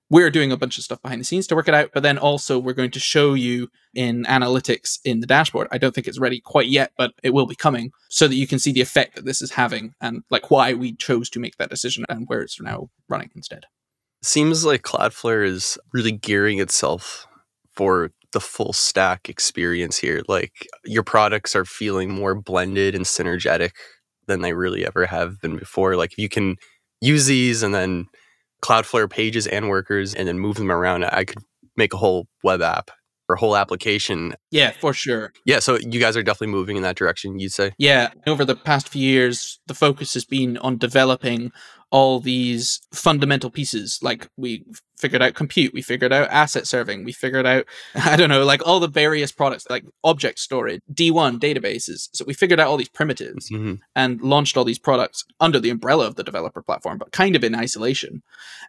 We're 0.09 0.31
doing 0.31 0.53
a 0.53 0.57
bunch 0.57 0.79
of 0.79 0.85
stuff 0.85 1.03
behind 1.03 1.21
the 1.21 1.25
scenes 1.25 1.49
to 1.49 1.57
work 1.57 1.67
it 1.67 1.75
out, 1.75 1.91
but 1.93 2.05
then 2.05 2.17
also 2.17 2.61
we're 2.61 2.75
going 2.75 2.93
to 2.93 3.01
show 3.01 3.35
you 3.35 3.69
in 3.93 4.23
analytics 4.25 5.01
in 5.05 5.19
the 5.19 5.27
dashboard. 5.27 5.67
I 5.73 5.79
don't 5.79 5.93
think 5.93 6.07
it's 6.07 6.21
ready 6.21 6.41
quite 6.41 6.69
yet, 6.69 6.93
but 6.97 7.13
it 7.25 7.35
will 7.35 7.47
be 7.47 7.57
coming 7.57 7.91
so 8.09 8.29
that 8.29 8.37
you 8.37 8.47
can 8.47 8.61
see 8.61 8.71
the 8.71 8.81
effect 8.81 9.17
that 9.17 9.25
this 9.25 9.43
is 9.43 9.51
having 9.51 9.95
and 10.01 10.23
like 10.31 10.49
why 10.49 10.75
we 10.75 10.95
chose 10.95 11.29
to 11.31 11.41
make 11.41 11.57
that 11.57 11.71
decision 11.71 12.05
and 12.09 12.29
where 12.29 12.41
it's 12.41 12.61
now 12.61 12.89
running 13.09 13.31
instead. 13.35 13.65
Seems 14.23 14.65
like 14.65 14.83
Cloudflare 14.83 15.45
is 15.45 15.77
really 15.93 16.13
gearing 16.13 16.61
itself 16.61 17.27
for 17.73 18.13
the 18.37 18.41
full 18.41 18.75
stack 18.75 19.31
experience 19.31 19.97
here. 19.97 20.23
Like 20.29 20.69
your 20.85 21.03
products 21.03 21.57
are 21.57 21.65
feeling 21.65 22.11
more 22.11 22.35
blended 22.35 22.95
and 22.95 23.07
synergetic 23.07 23.71
than 24.27 24.43
they 24.43 24.53
really 24.53 24.85
ever 24.85 25.07
have 25.07 25.41
been 25.41 25.57
before. 25.57 25.97
Like 25.97 26.13
if 26.13 26.19
you 26.19 26.29
can 26.29 26.57
use 27.01 27.25
these 27.25 27.63
and 27.63 27.75
then 27.75 28.05
Cloudflare 28.63 29.09
pages 29.09 29.47
and 29.47 29.71
workers 29.71 30.15
and 30.15 30.29
then 30.29 30.39
move 30.39 30.57
them 30.57 30.71
around, 30.71 31.05
I 31.05 31.25
could 31.25 31.39
make 31.79 31.95
a 31.95 31.97
whole 31.97 32.27
web 32.45 32.61
app 32.61 32.91
or 33.29 33.37
whole 33.37 33.57
application. 33.57 34.35
Yeah, 34.51 34.73
for 34.73 34.93
sure. 34.93 35.33
Yeah, 35.45 35.59
so 35.59 35.77
you 35.77 36.01
guys 36.01 36.17
are 36.17 36.23
definitely 36.23 36.55
moving 36.55 36.77
in 36.77 36.83
that 36.83 36.97
direction, 36.97 37.39
you'd 37.39 37.53
say? 37.53 37.73
Yeah, 37.79 38.11
over 38.27 38.45
the 38.45 38.57
past 38.57 38.89
few 38.89 39.07
years, 39.07 39.61
the 39.67 39.75
focus 39.75 40.15
has 40.15 40.25
been 40.25 40.59
on 40.59 40.79
developing 40.79 41.53
all 41.91 42.19
these 42.21 42.81
fundamental 42.93 43.51
pieces. 43.51 43.99
Like 44.03 44.29
we 44.37 44.65
figured 44.99 45.23
out 45.23 45.35
compute, 45.35 45.73
we 45.73 45.83
figured 45.83 46.13
out 46.13 46.29
asset 46.31 46.67
serving, 46.67 47.05
we 47.05 47.13
figured 47.13 47.47
out, 47.47 47.65
I 47.95 48.17
don't 48.17 48.29
know, 48.29 48.45
like 48.45 48.67
all 48.67 48.81
the 48.81 48.89
various 48.89 49.33
products, 49.33 49.67
like 49.71 49.85
object 50.03 50.39
storage, 50.39 50.81
D1 50.93 51.39
databases. 51.39 52.09
So 52.13 52.25
we 52.27 52.35
figured 52.35 52.61
out 52.61 52.69
all 52.69 52.77
these 52.77 52.89
primitives 52.89 53.49
mm-hmm. 53.51 53.75
and 53.95 54.21
launched 54.21 54.57
all 54.57 54.65
these 54.65 54.79
products 54.79 55.25
under 55.41 55.61
the 55.61 55.71
umbrella 55.71 56.07
of 56.07 56.17
the 56.17 56.25
developer 56.25 56.63
platform, 56.63 56.99
but 56.99 57.13
kind 57.13 57.37
of 57.37 57.45
in 57.45 57.55
isolation. 57.55 58.23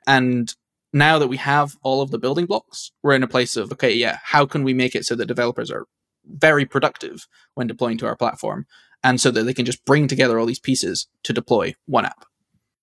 And 0.06 0.54
now 0.94 1.20
that 1.20 1.28
we 1.28 1.38
have 1.38 1.76
all 1.84 2.02
of 2.02 2.12
the 2.12 2.20
building 2.20 2.46
blocks, 2.46 2.92
we're 3.04 3.16
in 3.16 3.24
a 3.24 3.28
place 3.28 3.56
of, 3.56 3.72
okay, 3.74 3.94
yeah, 3.94 4.20
how 4.24 4.46
can 4.46 4.64
we 4.64 4.74
make 4.74 4.96
it 4.96 5.06
so 5.06 5.16
that 5.16 5.26
developers 5.26 5.70
are 5.72 5.86
very 6.26 6.66
productive 6.66 7.28
when 7.56 7.68
deploying 7.68 7.98
to 8.00 8.08
our 8.08 8.16
platform? 8.16 8.66
And 9.04 9.22
so 9.22 9.32
that 9.32 9.44
they 9.44 9.54
can 9.54 9.66
just 9.66 9.86
bring 9.86 10.08
together 10.08 10.40
all 10.40 10.46
these 10.46 10.60
pieces 10.60 11.08
to 11.24 11.34
deploy 11.34 11.76
one 11.86 12.06
app. 12.06 12.26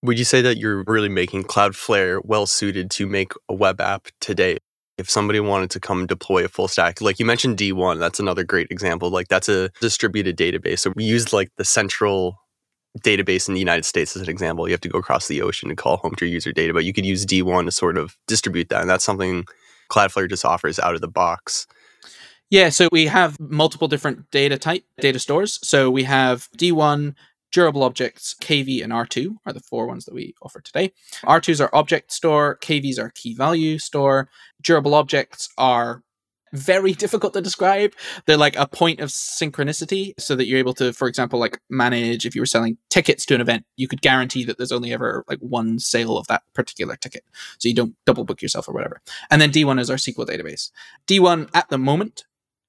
Would 0.03 0.19
you 0.19 0.25
say 0.25 0.43
that 0.43 0.59
you're 0.59 0.85
really 0.87 1.09
making 1.09 1.45
Cloudflare 1.45 2.21
well 2.25 2.47
suited 2.47 2.91
to 2.93 3.07
make 3.07 3.33
a 3.49 3.55
web 3.55 3.81
app 3.81 4.09
today? 4.21 4.59
If 4.97 5.11
somebody 5.11 5.41
wanted 5.41 5.71
to 5.71 5.81
come 5.81 6.07
deploy 6.07 6.45
a 6.45 6.49
full 6.49 6.69
stack, 6.69 7.01
like 7.01 7.19
you 7.19 7.25
mentioned 7.25 7.57
D1, 7.57 7.99
that's 7.99 8.21
another 8.21 8.45
great 8.45 8.69
example. 8.71 9.11
Like 9.11 9.27
that's 9.29 9.49
a 9.49 9.71
distributed 9.81 10.37
database. 10.37 10.81
So 10.81 10.93
we 10.95 11.05
used 11.05 11.33
like 11.33 11.51
the 11.57 11.65
central 11.65 12.37
database 13.01 13.49
in 13.49 13.55
the 13.55 13.61
United 13.61 13.85
States 13.85 14.17
as 14.17 14.23
an 14.23 14.31
example. 14.31 14.69
You 14.69 14.73
have 14.73 14.81
to 14.83 14.89
go 14.89 14.99
across 14.99 15.29
the 15.29 15.43
ocean 15.43 15.69
to 15.69 15.77
call 15.77 15.97
home 15.99 16.15
to 16.17 16.27
your 16.27 16.33
user 16.33 16.53
data, 16.53 16.73
but 16.73 16.85
you 16.85 16.93
could 16.93 17.07
use 17.07 17.27
D1 17.27 17.65
to 17.65 17.73
sort 17.73 17.99
of 17.99 18.17
distribute 18.27 18.69
that. 18.69 18.81
And 18.81 18.91
that's 18.91 19.05
something 19.05 19.45
Cloudflare 19.91 20.29
just 20.29 20.45
offers 20.45 20.79
out 20.79 20.95
of 20.95 21.01
the 21.01 21.09
box. 21.09 21.67
Yeah, 22.51 22.69
so 22.69 22.89
we 22.93 23.07
have 23.07 23.39
multiple 23.41 23.89
different 23.89 24.31
data 24.31 24.59
type 24.59 24.85
data 25.01 25.19
stores. 25.19 25.59
So 25.67 25.91
we 25.91 26.05
have 26.05 26.49
D1, 26.57 27.15
durable 27.51 27.83
objects, 27.83 28.35
KV, 28.41 28.83
and 28.83 28.93
R2 28.93 29.39
are 29.45 29.53
the 29.53 29.61
four 29.61 29.87
ones 29.87 30.05
that 30.05 30.15
we 30.15 30.35
offer 30.41 30.61
today. 30.61 30.93
R2 31.25 31.49
is 31.49 31.61
our 31.61 31.71
object 31.73 32.13
store, 32.13 32.59
KVs 32.61 32.99
are 32.99 33.11
key 33.11 33.35
value 33.35 33.79
store, 33.79 34.29
durable 34.63 34.95
objects 34.95 35.49
are 35.59 36.04
very 36.55 36.93
difficult 36.93 37.35
to 37.35 37.41
describe. 37.41 37.93
They're 38.27 38.37
like 38.37 38.57
a 38.57 38.67
point 38.67 39.01
of 39.01 39.11
synchronicity 39.11 40.15
so 40.19 40.37
that 40.37 40.47
you're 40.47 40.59
able 40.59 40.75
to, 40.75 40.93
for 40.93 41.09
example, 41.09 41.39
like 41.39 41.61
manage 41.69 42.25
if 42.25 42.35
you 42.35 42.41
were 42.41 42.47
selling 42.47 42.79
tickets 42.89 43.27
to 43.27 43.35
an 43.35 43.41
event, 43.41 43.65
you 43.77 43.89
could 43.89 44.01
guarantee 44.01 44.45
that 44.45 44.57
there's 44.57 44.73
only 44.73 44.93
ever 44.93 45.25
like 45.29 45.41
one 45.41 45.79
sale 45.79 46.17
of 46.17 46.27
that 46.29 46.43
particular 46.55 46.97
ticket. 46.97 47.25
So 47.59 47.69
you 47.69 47.75
don't 47.75 47.97
double 48.07 48.25
book 48.25 48.41
yourself 48.41 48.69
or 48.69 48.73
whatever. 48.73 49.03
And 49.31 49.43
then 49.43 49.51
D1 49.51 49.81
is 49.81 49.91
our 49.91 49.97
SQL 49.97 50.27
database. 50.27 50.71
D1 51.07 51.51
at 51.53 51.69
the 51.69 51.79
moment 51.79 52.25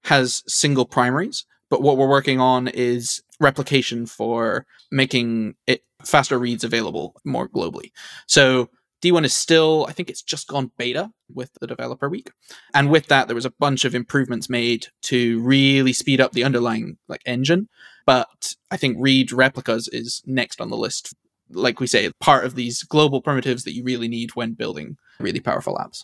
has 0.06 0.44
single 0.48 0.86
primaries, 0.86 1.46
but 1.70 1.82
what 1.82 1.98
we're 1.98 2.10
working 2.10 2.40
on 2.40 2.68
is 2.68 3.22
replication 3.40 4.06
for 4.06 4.66
making 4.92 5.56
it 5.68 5.84
faster 6.04 6.38
reads 6.38 6.64
available 6.64 7.16
more 7.24 7.48
globally. 7.48 7.92
So 8.28 8.70
D1 9.02 9.26
is 9.26 9.36
still, 9.36 9.86
I 9.88 9.92
think 9.92 10.10
it's 10.10 10.24
just 10.24 10.48
gone 10.48 10.72
beta 10.78 11.12
with 11.34 11.52
the 11.60 11.68
developer 11.68 12.10
week. 12.10 12.32
And 12.74 12.90
with 12.90 13.08
that, 13.08 13.28
there 13.28 13.36
was 13.36 13.46
a 13.46 13.54
bunch 13.60 13.86
of 13.86 13.94
improvements 13.94 14.50
made 14.50 14.88
to 15.04 15.42
really 15.42 15.94
speed 15.94 16.22
up 16.22 16.32
the 16.32 16.44
underlying 16.44 16.98
like 17.08 17.22
engine. 17.26 17.68
But 18.06 18.56
I 18.72 18.78
think 18.78 18.98
read 19.00 19.32
replicas 19.32 19.88
is 19.90 20.22
next 20.26 20.62
on 20.62 20.70
the 20.70 20.78
list 20.78 21.14
like 21.50 21.80
we 21.80 21.88
say, 21.88 22.12
part 22.20 22.46
of 22.46 22.56
these 22.56 22.84
global 22.84 23.22
primitives 23.22 23.64
that 23.64 23.74
you 23.74 23.84
really 23.84 24.08
need 24.08 24.36
when 24.36 24.54
building 24.54 24.98
really 25.20 25.40
powerful 25.40 25.76
apps. 25.76 26.04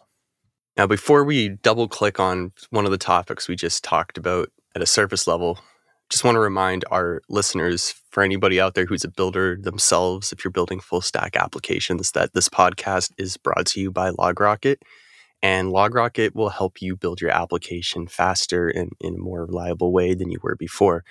Now, 0.77 0.87
before 0.87 1.23
we 1.23 1.49
double 1.49 1.87
click 1.87 2.19
on 2.19 2.53
one 2.69 2.85
of 2.85 2.91
the 2.91 2.97
topics 2.97 3.47
we 3.47 3.55
just 3.55 3.83
talked 3.83 4.17
about 4.17 4.49
at 4.75 4.81
a 4.81 4.85
surface 4.85 5.27
level, 5.27 5.59
just 6.11 6.25
want 6.25 6.35
to 6.35 6.39
remind 6.39 6.83
our 6.91 7.21
listeners 7.29 7.95
for 8.09 8.21
anybody 8.21 8.59
out 8.59 8.73
there 8.75 8.85
who's 8.85 9.05
a 9.05 9.09
builder 9.09 9.57
themselves, 9.59 10.33
if 10.33 10.43
you're 10.43 10.51
building 10.51 10.81
full 10.81 10.99
stack 10.99 11.37
applications, 11.37 12.11
that 12.11 12.33
this 12.33 12.49
podcast 12.49 13.11
is 13.17 13.37
brought 13.37 13.65
to 13.67 13.79
you 13.79 13.91
by 13.91 14.11
LogRocket. 14.11 14.75
And 15.41 15.69
LogRocket 15.69 16.35
will 16.35 16.49
help 16.49 16.81
you 16.81 16.97
build 16.97 17.21
your 17.21 17.31
application 17.31 18.07
faster 18.07 18.67
and 18.67 18.91
in 18.99 19.15
a 19.15 19.19
more 19.19 19.45
reliable 19.45 19.93
way 19.93 20.13
than 20.13 20.29
you 20.29 20.39
were 20.43 20.57
before. 20.57 21.05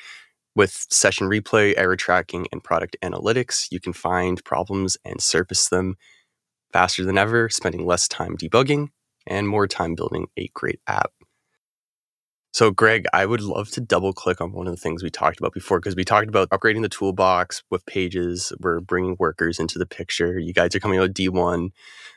With 0.55 0.87
session 0.91 1.29
replay, 1.29 1.73
error 1.79 1.97
tracking, 1.97 2.47
and 2.53 2.63
product 2.63 2.97
analytics, 3.03 3.69
you 3.71 3.81
can 3.81 3.95
find 3.95 4.45
problems 4.45 4.99
and 5.05 5.23
surface 5.23 5.69
them 5.71 5.97
faster 6.75 7.05
than 7.05 7.17
ever, 7.17 7.49
spending 7.49 7.87
less 7.87 8.07
time 8.07 8.37
debugging 8.37 8.89
and 9.27 9.49
more 9.49 9.67
time 9.67 9.95
building 9.95 10.27
a 10.37 10.49
great 10.55 10.81
app. 10.87 11.13
So, 12.53 12.73
Greg, 12.73 13.07
I 13.13 13.27
would 13.27 13.43
love 13.43 13.71
to 13.71 13.81
double 13.81 14.13
click 14.13 14.41
on 14.41 14.53
one 14.53 14.67
of 14.67 14.75
the 14.75 14.81
things 14.81 15.05
we 15.05 15.11
talked 15.11 15.39
about 15.39 15.53
before 15.55 15.79
because 15.79 15.95
we 15.95 16.05
talked 16.05 16.29
about 16.29 16.51
upgrading 16.51 16.83
the 16.83 16.89
toolbox 16.89 17.63
with 17.71 17.87
pages. 17.87 18.53
We're 18.59 18.81
bringing 18.81 19.17
workers 19.21 19.61
into 19.61 19.79
the 19.79 19.87
picture. 19.87 20.37
You 20.39 20.53
guys 20.53 20.75
are 20.75 20.81
coming 20.81 20.99
out 20.99 21.03
with 21.03 21.15
D1 21.15 21.71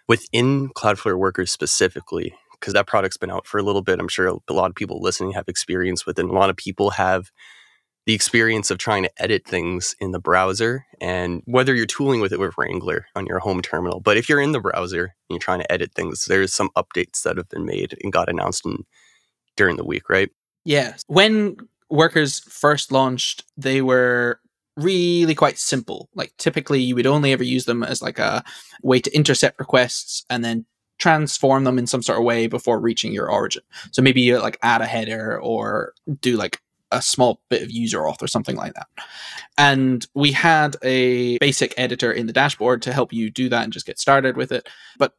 within 0.08 0.70
Cloudflare 0.70 1.20
Workers 1.20 1.52
specifically, 1.52 2.34
because 2.60 2.74
that 2.74 2.88
product's 2.88 3.18
been 3.18 3.30
out 3.30 3.46
for 3.46 3.60
a 3.60 3.64
little 3.64 3.84
bit. 3.84 4.00
I'm 4.00 4.08
sure 4.08 4.28
a 4.28 4.54
lot 4.54 4.72
of 4.72 4.76
people 4.76 5.00
listening 5.02 5.34
have 5.34 5.48
experience 5.48 6.06
with 6.06 6.18
it. 6.18 6.24
And 6.24 6.32
a 6.32 6.36
lot 6.36 6.50
of 6.50 6.58
people 6.58 6.90
have 6.92 7.32
the 8.08 8.16
experience 8.16 8.72
of 8.72 8.80
trying 8.80 9.04
to 9.04 9.12
edit 9.22 9.46
things 9.46 9.96
in 10.00 10.12
the 10.12 10.20
browser 10.20 10.86
and 11.00 11.42
whether 11.46 11.74
you're 11.74 11.86
tooling 11.86 12.20
with 12.22 12.34
it 12.34 12.40
with 12.40 12.58
Wrangler 12.58 13.06
on 13.16 13.28
your 13.28 13.40
home 13.40 13.62
terminal. 13.62 14.00
But 14.00 14.18
if 14.18 14.28
you're 14.28 14.42
in 14.42 14.52
the 14.52 14.60
browser 14.60 15.04
and 15.04 15.12
you're 15.30 15.40
trying 15.40 15.60
to 15.60 15.72
edit 15.72 15.94
things, 15.94 16.26
there's 16.26 16.54
some 16.54 16.70
updates 16.76 17.22
that 17.22 17.38
have 17.38 17.50
been 17.50 17.66
made 17.66 17.96
and 18.04 18.12
got 18.12 18.30
announced 18.30 18.66
in, 18.66 18.84
during 19.56 19.78
the 19.78 19.86
week, 19.86 20.10
right? 20.10 20.30
Yes. 20.66 21.04
When 21.08 21.58
workers 21.90 22.40
first 22.40 22.92
launched, 22.92 23.44
they 23.58 23.82
were 23.82 24.40
really 24.76 25.36
quite 25.36 25.58
simple. 25.58 26.10
Like 26.16 26.36
typically 26.38 26.82
you 26.82 26.96
would 26.96 27.06
only 27.06 27.32
ever 27.32 27.44
use 27.44 27.66
them 27.66 27.84
as 27.84 28.02
like 28.02 28.20
a 28.20 28.44
way 28.82 29.00
to 29.00 29.16
intercept 29.16 29.60
requests 29.60 30.26
and 30.30 30.44
then 30.44 30.66
transform 30.98 31.64
them 31.64 31.78
in 31.78 31.88
some 31.88 32.02
sort 32.02 32.18
of 32.18 32.24
way 32.24 32.48
before 32.48 32.80
reaching 32.80 33.12
your 33.12 33.30
origin. 33.30 33.62
So 33.92 34.02
maybe 34.02 34.22
you 34.22 34.40
like 34.40 34.58
add 34.62 34.82
a 34.82 34.86
header 34.86 35.40
or 35.40 35.94
do 36.22 36.38
like 36.38 36.60
a 36.92 37.02
small 37.02 37.42
bit 37.50 37.64
of 37.64 37.72
user 37.72 38.00
auth 38.00 38.22
or 38.22 38.28
something 38.28 38.56
like 38.56 38.74
that. 38.76 38.88
And 39.58 40.06
we 40.14 40.32
had 40.32 40.78
a 40.84 41.38
basic 41.40 41.74
editor 41.78 42.12
in 42.12 42.28
the 42.28 42.34
dashboard 42.34 42.82
to 42.84 42.94
help 42.94 43.12
you 43.12 43.30
do 43.30 43.50
that 43.50 43.64
and 43.64 43.74
just 43.74 43.86
get 43.86 44.00
started 44.00 44.38
with 44.38 44.52
it. 44.52 44.70
But 44.98 45.14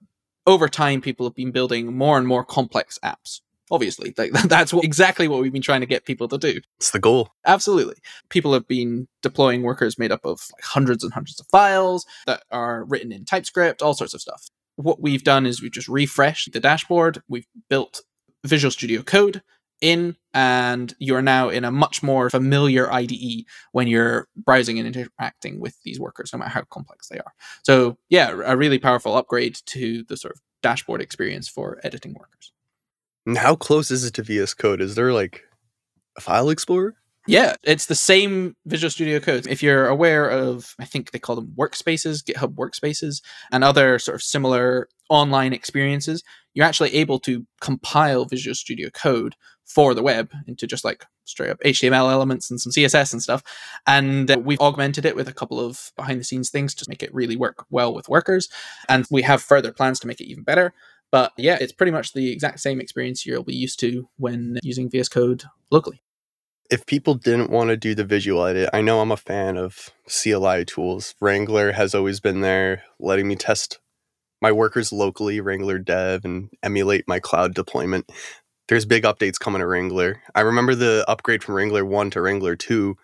over 0.46 0.68
time, 0.68 1.00
people 1.00 1.26
have 1.26 1.34
been 1.34 1.50
building 1.50 1.96
more 1.96 2.16
and 2.18 2.26
more 2.26 2.44
complex 2.44 2.98
apps. 3.02 3.40
Obviously, 3.70 4.14
that's 4.44 4.72
what, 4.72 4.84
exactly 4.84 5.28
what 5.28 5.40
we've 5.40 5.52
been 5.52 5.62
trying 5.62 5.80
to 5.80 5.86
get 5.86 6.04
people 6.04 6.28
to 6.28 6.38
do. 6.38 6.60
It's 6.76 6.90
the 6.90 6.98
goal. 6.98 7.30
Absolutely. 7.46 7.96
People 8.28 8.52
have 8.52 8.68
been 8.68 9.08
deploying 9.22 9.62
workers 9.62 9.98
made 9.98 10.12
up 10.12 10.24
of 10.24 10.40
like 10.52 10.64
hundreds 10.64 11.02
and 11.02 11.12
hundreds 11.12 11.40
of 11.40 11.46
files 11.46 12.06
that 12.26 12.42
are 12.50 12.84
written 12.84 13.12
in 13.12 13.24
TypeScript, 13.24 13.82
all 13.82 13.94
sorts 13.94 14.14
of 14.14 14.20
stuff. 14.20 14.48
What 14.76 15.00
we've 15.00 15.24
done 15.24 15.46
is 15.46 15.62
we've 15.62 15.72
just 15.72 15.88
refreshed 15.88 16.52
the 16.52 16.60
dashboard. 16.60 17.22
We've 17.28 17.46
built 17.70 18.02
Visual 18.44 18.70
Studio 18.70 19.02
Code 19.02 19.42
in 19.80 20.16
and 20.32 20.94
you're 20.98 21.22
now 21.22 21.48
in 21.48 21.64
a 21.64 21.70
much 21.70 22.02
more 22.02 22.30
familiar 22.30 22.90
IDE 22.90 23.44
when 23.72 23.86
you're 23.86 24.28
browsing 24.36 24.78
and 24.78 24.96
interacting 24.96 25.60
with 25.60 25.76
these 25.84 26.00
workers, 26.00 26.32
no 26.32 26.38
matter 26.38 26.50
how 26.50 26.62
complex 26.70 27.08
they 27.08 27.18
are. 27.18 27.32
So, 27.62 27.98
yeah, 28.08 28.30
a 28.44 28.56
really 28.56 28.78
powerful 28.78 29.16
upgrade 29.16 29.58
to 29.66 30.02
the 30.04 30.16
sort 30.16 30.34
of 30.34 30.40
dashboard 30.62 31.02
experience 31.02 31.48
for 31.48 31.78
editing 31.84 32.14
workers. 32.14 32.53
How 33.36 33.56
close 33.56 33.90
is 33.90 34.04
it 34.04 34.14
to 34.14 34.22
VS 34.22 34.54
Code? 34.54 34.80
Is 34.80 34.94
there 34.94 35.12
like 35.12 35.42
a 36.16 36.20
file 36.20 36.50
explorer? 36.50 36.94
Yeah, 37.26 37.54
it's 37.62 37.86
the 37.86 37.94
same 37.94 38.54
Visual 38.66 38.90
Studio 38.90 39.18
Code. 39.18 39.46
If 39.46 39.62
you're 39.62 39.86
aware 39.86 40.28
of, 40.28 40.74
I 40.78 40.84
think 40.84 41.10
they 41.10 41.18
call 41.18 41.36
them 41.36 41.54
workspaces, 41.58 42.22
GitHub 42.22 42.54
workspaces, 42.54 43.22
and 43.50 43.64
other 43.64 43.98
sort 43.98 44.16
of 44.16 44.22
similar 44.22 44.88
online 45.08 45.54
experiences, 45.54 46.22
you're 46.52 46.66
actually 46.66 46.94
able 46.94 47.18
to 47.20 47.46
compile 47.62 48.26
Visual 48.26 48.54
Studio 48.54 48.90
Code 48.90 49.36
for 49.64 49.94
the 49.94 50.02
web 50.02 50.30
into 50.46 50.66
just 50.66 50.84
like 50.84 51.06
straight 51.24 51.48
up 51.48 51.58
HTML 51.64 52.12
elements 52.12 52.50
and 52.50 52.60
some 52.60 52.72
CSS 52.72 53.14
and 53.14 53.22
stuff. 53.22 53.42
And 53.86 54.28
we've 54.44 54.60
augmented 54.60 55.06
it 55.06 55.16
with 55.16 55.26
a 55.26 55.32
couple 55.32 55.58
of 55.58 55.92
behind 55.96 56.20
the 56.20 56.24
scenes 56.24 56.50
things 56.50 56.74
to 56.74 56.86
make 56.90 57.02
it 57.02 57.14
really 57.14 57.36
work 57.36 57.64
well 57.70 57.94
with 57.94 58.06
workers. 58.06 58.50
And 58.86 59.06
we 59.10 59.22
have 59.22 59.42
further 59.42 59.72
plans 59.72 59.98
to 60.00 60.06
make 60.06 60.20
it 60.20 60.28
even 60.28 60.44
better. 60.44 60.74
But 61.14 61.32
yeah, 61.36 61.56
it's 61.60 61.70
pretty 61.70 61.92
much 61.92 62.12
the 62.12 62.32
exact 62.32 62.58
same 62.58 62.80
experience 62.80 63.24
you'll 63.24 63.44
be 63.44 63.54
used 63.54 63.78
to 63.78 64.08
when 64.16 64.58
using 64.64 64.90
VS 64.90 65.08
Code 65.08 65.44
locally. 65.70 66.02
If 66.72 66.86
people 66.86 67.14
didn't 67.14 67.50
want 67.50 67.70
to 67.70 67.76
do 67.76 67.94
the 67.94 68.02
visual 68.02 68.44
edit, 68.44 68.70
I 68.72 68.80
know 68.80 69.00
I'm 69.00 69.12
a 69.12 69.16
fan 69.16 69.56
of 69.56 69.90
CLI 70.08 70.64
tools. 70.64 71.14
Wrangler 71.20 71.70
has 71.70 71.94
always 71.94 72.18
been 72.18 72.40
there, 72.40 72.82
letting 72.98 73.28
me 73.28 73.36
test 73.36 73.78
my 74.42 74.50
workers 74.50 74.92
locally, 74.92 75.40
Wrangler 75.40 75.78
dev, 75.78 76.24
and 76.24 76.50
emulate 76.64 77.04
my 77.06 77.20
cloud 77.20 77.54
deployment 77.54 78.10
there's 78.68 78.86
big 78.86 79.04
updates 79.04 79.38
coming 79.38 79.60
to 79.60 79.66
Wrangler. 79.66 80.22
I 80.34 80.40
remember 80.40 80.74
the 80.74 81.04
upgrade 81.06 81.42
from 81.42 81.54
Wrangler 81.54 81.84
1 81.84 82.10
to 82.10 82.22
Wrangler 82.22 82.56
2. 82.56 82.96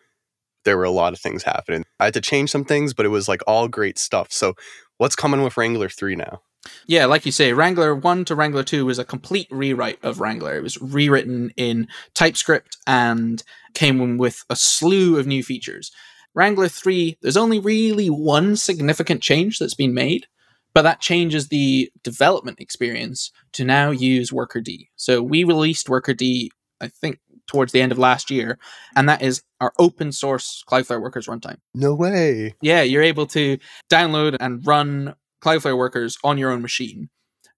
There 0.64 0.76
were 0.76 0.84
a 0.84 0.90
lot 0.90 1.12
of 1.12 1.20
things 1.20 1.42
happening. 1.42 1.84
I 1.98 2.06
had 2.06 2.14
to 2.14 2.20
change 2.20 2.50
some 2.50 2.64
things, 2.64 2.94
but 2.94 3.06
it 3.06 3.10
was 3.10 3.28
like 3.28 3.42
all 3.46 3.68
great 3.68 3.98
stuff. 3.98 4.32
So, 4.32 4.54
what's 4.98 5.16
coming 5.16 5.42
with 5.42 5.56
Wrangler 5.56 5.88
3 5.88 6.16
now? 6.16 6.40
Yeah, 6.86 7.06
like 7.06 7.24
you 7.24 7.32
say, 7.32 7.52
Wrangler 7.52 7.94
1 7.94 8.24
to 8.26 8.34
Wrangler 8.34 8.62
2 8.62 8.84
was 8.84 8.98
a 8.98 9.04
complete 9.04 9.48
rewrite 9.50 9.98
of 10.02 10.20
Wrangler. 10.20 10.56
It 10.56 10.62
was 10.62 10.80
rewritten 10.80 11.50
in 11.56 11.88
TypeScript 12.14 12.76
and 12.86 13.42
came 13.74 14.18
with 14.18 14.44
a 14.50 14.56
slew 14.56 15.18
of 15.18 15.26
new 15.26 15.42
features. 15.42 15.90
Wrangler 16.34 16.68
3, 16.68 17.18
there's 17.22 17.36
only 17.36 17.58
really 17.58 18.08
one 18.08 18.56
significant 18.56 19.22
change 19.22 19.58
that's 19.58 19.74
been 19.74 19.94
made, 19.94 20.26
but 20.74 20.82
that 20.82 21.00
changes 21.00 21.48
the 21.48 21.90
development 22.04 22.60
experience 22.60 23.32
to 23.52 23.64
now 23.64 23.90
use 23.90 24.30
workerd. 24.30 24.86
So 24.96 25.22
we 25.22 25.44
released 25.44 25.88
workerd, 25.88 26.48
I 26.80 26.88
think, 26.88 27.18
towards 27.46 27.72
the 27.72 27.82
end 27.82 27.90
of 27.90 27.98
last 27.98 28.30
year, 28.30 28.58
and 28.94 29.08
that 29.08 29.22
is 29.22 29.42
our 29.60 29.72
open 29.78 30.12
source 30.12 30.62
Cloudflare 30.68 31.02
Workers 31.02 31.26
runtime. 31.26 31.56
No 31.74 31.94
way. 31.94 32.54
Yeah, 32.62 32.82
you're 32.82 33.02
able 33.02 33.26
to 33.28 33.58
download 33.90 34.36
and 34.38 34.64
run 34.64 35.14
Cloudflare 35.42 35.76
Workers 35.76 36.18
on 36.22 36.38
your 36.38 36.50
own 36.50 36.62
machine. 36.62 37.08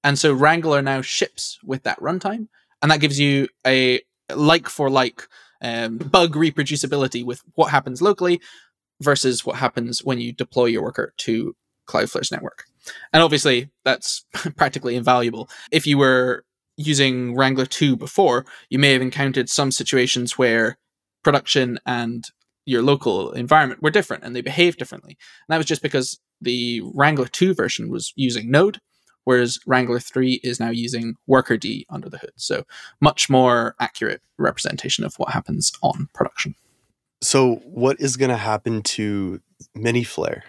And 0.04 0.18
so 0.18 0.32
Wrangler 0.32 0.82
now 0.82 1.00
ships 1.00 1.58
with 1.64 1.84
that 1.84 2.00
runtime, 2.00 2.48
and 2.80 2.90
that 2.90 3.00
gives 3.00 3.20
you 3.20 3.48
a 3.66 4.00
like 4.34 4.68
for 4.68 4.90
like 4.90 5.28
um, 5.60 5.98
bug 5.98 6.34
reproducibility 6.34 7.24
with 7.24 7.42
what 7.54 7.70
happens 7.70 8.02
locally 8.02 8.40
versus 9.00 9.44
what 9.44 9.56
happens 9.56 10.04
when 10.04 10.20
you 10.20 10.32
deploy 10.32 10.66
your 10.66 10.82
worker 10.82 11.12
to 11.18 11.54
Cloudflare's 11.88 12.32
network. 12.32 12.64
And 13.12 13.22
obviously, 13.22 13.70
that's 13.84 14.24
practically 14.56 14.96
invaluable. 14.96 15.48
If 15.70 15.86
you 15.86 15.98
were 15.98 16.44
using 16.76 17.36
Wrangler 17.36 17.66
2 17.66 17.96
before, 17.96 18.46
you 18.70 18.78
may 18.78 18.92
have 18.92 19.02
encountered 19.02 19.48
some 19.48 19.70
situations 19.70 20.38
where 20.38 20.78
production 21.22 21.78
and 21.86 22.24
your 22.64 22.82
local 22.82 23.32
environment 23.32 23.82
were 23.82 23.90
different 23.90 24.24
and 24.24 24.34
they 24.34 24.40
behave 24.40 24.76
differently. 24.76 25.10
And 25.10 25.54
that 25.54 25.58
was 25.58 25.66
just 25.66 25.82
because 25.82 26.18
the 26.40 26.82
Wrangler 26.94 27.26
2 27.26 27.54
version 27.54 27.88
was 27.88 28.12
using 28.16 28.50
Node, 28.50 28.80
whereas 29.24 29.58
Wrangler 29.66 30.00
3 30.00 30.40
is 30.42 30.60
now 30.60 30.70
using 30.70 31.16
workerd 31.28 31.84
under 31.90 32.08
the 32.08 32.18
hood. 32.18 32.32
So, 32.36 32.64
much 33.00 33.28
more 33.30 33.74
accurate 33.80 34.22
representation 34.38 35.04
of 35.04 35.14
what 35.16 35.32
happens 35.32 35.72
on 35.82 36.08
production. 36.14 36.54
So, 37.22 37.56
what 37.64 38.00
is 38.00 38.16
going 38.16 38.30
to 38.30 38.36
happen 38.36 38.82
to 38.82 39.40
Miniflare? 39.76 40.42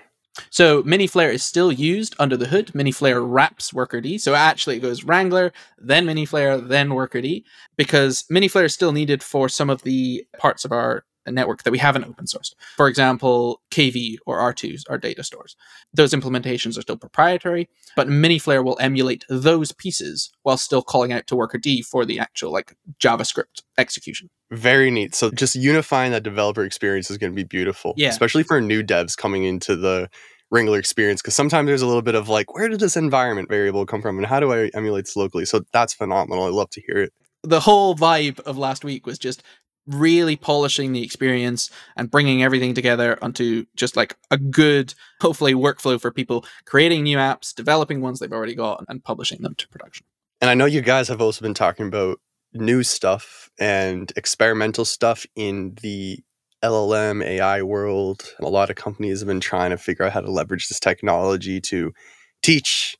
So 0.50 0.82
Miniflare 0.84 1.32
is 1.32 1.44
still 1.44 1.72
used 1.72 2.16
under 2.18 2.36
the 2.36 2.48
hood. 2.48 2.68
Miniflare 2.74 3.24
wraps 3.24 3.72
workerd. 3.72 4.20
So 4.20 4.34
actually 4.34 4.78
it 4.78 4.82
goes 4.82 5.04
Wrangler, 5.04 5.54
then 5.78 6.06
Miniflare, 6.06 6.68
then 6.68 6.90
workerd, 6.90 7.44
because 7.78 8.24
Miniflare 8.32 8.66
is 8.66 8.74
still 8.74 8.92
needed 8.92 9.22
for 9.22 9.48
some 9.48 9.70
of 9.70 9.84
the 9.84 10.26
parts 10.40 10.66
of 10.66 10.72
our 10.72 11.06
network 11.32 11.64
that 11.64 11.72
we 11.72 11.78
haven't 11.78 12.06
open 12.06 12.26
sourced. 12.26 12.54
For 12.76 12.88
example, 12.88 13.62
KV 13.72 14.18
or 14.26 14.40
R2s 14.40 14.84
are 14.90 14.98
data 14.98 15.24
stores. 15.24 15.56
Those 15.94 16.14
implementations 16.14 16.78
are 16.78 16.82
still 16.82 16.98
proprietary, 16.98 17.70
but 17.96 18.08
Miniflare 18.08 18.64
will 18.64 18.78
emulate 18.80 19.26
those 19.30 19.72
pieces 19.72 20.32
while 20.44 20.58
still 20.58 20.82
calling 20.82 21.14
out 21.14 21.28
to 21.28 21.36
workerd 21.36 21.86
for 21.86 22.06
the 22.06 22.20
actual 22.20 22.52
like 22.52 22.76
JavaScript 23.00 23.62
execution. 23.78 24.30
Very 24.52 24.92
neat. 24.92 25.16
So 25.16 25.32
just 25.32 25.56
unifying 25.56 26.12
that 26.12 26.24
developer 26.24 26.64
experience 26.64 27.10
is 27.10 27.18
going 27.18 27.32
to 27.32 27.36
be 27.36 27.44
beautiful, 27.44 27.94
yeah. 27.98 28.10
especially 28.10 28.44
for 28.44 28.60
new 28.62 28.84
devs 28.84 29.18
coming 29.18 29.44
into 29.44 29.76
the 29.76 30.10
Wrangler 30.52 30.78
experience 30.78 31.22
because 31.22 31.36
sometimes 31.36 31.68
there's 31.68 31.82
a 31.82 31.88
little 31.88 32.04
bit 32.04 32.16
of 32.16 32.30
like, 32.30 32.54
where 32.54 32.70
did 32.70 32.80
this 32.80 32.96
environment 32.96 33.50
variable 33.50 33.86
come 33.86 34.02
from 34.02 34.18
and 34.18 34.28
how 34.28 34.40
do 34.40 34.54
I 34.54 34.70
emulate 34.76 35.06
this 35.06 35.16
locally? 35.16 35.46
So 35.46 35.64
that's 35.74 35.94
phenomenal. 35.94 36.44
I 36.44 36.50
love 36.50 36.70
to 36.72 36.82
hear 36.82 36.98
it. 36.98 37.14
The 37.42 37.60
whole 37.60 37.96
vibe 37.96 38.40
of 38.42 38.58
last 38.58 38.86
week 38.86 39.06
was 39.06 39.18
just 39.18 39.42
really 39.88 40.36
polishing 40.36 40.94
the 40.94 41.04
experience 41.04 41.70
and 41.96 42.10
bringing 42.10 42.44
everything 42.44 42.74
together 42.74 43.18
onto 43.22 43.66
just 43.76 43.96
like 43.96 44.16
a 44.32 44.38
good, 44.38 44.94
hopefully, 45.22 45.54
workflow 45.54 46.00
for 46.00 46.12
people 46.12 46.46
creating 46.66 47.04
new 47.04 47.18
apps, 47.18 47.54
developing 47.54 48.02
ones 48.02 48.20
they've 48.20 48.32
already 48.32 48.56
got, 48.56 48.84
and 48.88 49.04
publishing 49.04 49.42
them 49.42 49.56
to 49.56 49.68
production. 49.70 50.06
And 50.42 50.50
I 50.50 50.54
know 50.54 50.66
you 50.66 50.82
guys 50.82 51.08
have 51.08 51.22
also 51.22 51.42
been 51.42 51.54
talking 51.54 51.88
about 51.88 52.20
new 52.54 52.84
stuff 52.84 53.50
and 53.60 54.12
experimental 54.16 54.86
stuff 54.86 55.26
in 55.36 55.76
the 55.82 56.20
LLM 56.64 57.24
AI 57.24 57.62
world. 57.62 58.34
A 58.42 58.50
lot 58.50 58.70
of 58.70 58.76
companies 58.76 59.20
have 59.20 59.28
been 59.28 59.40
trying 59.40 59.72
to 59.72 59.78
figure 59.78 60.06
out 60.06 60.14
how 60.14 60.22
to 60.22 60.32
leverage 60.32 60.70
this 60.70 60.80
technology 60.80 61.60
to 61.62 61.94
teach, 62.42 62.96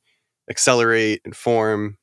accelerate, 0.50 1.22
inform, 1.24 1.96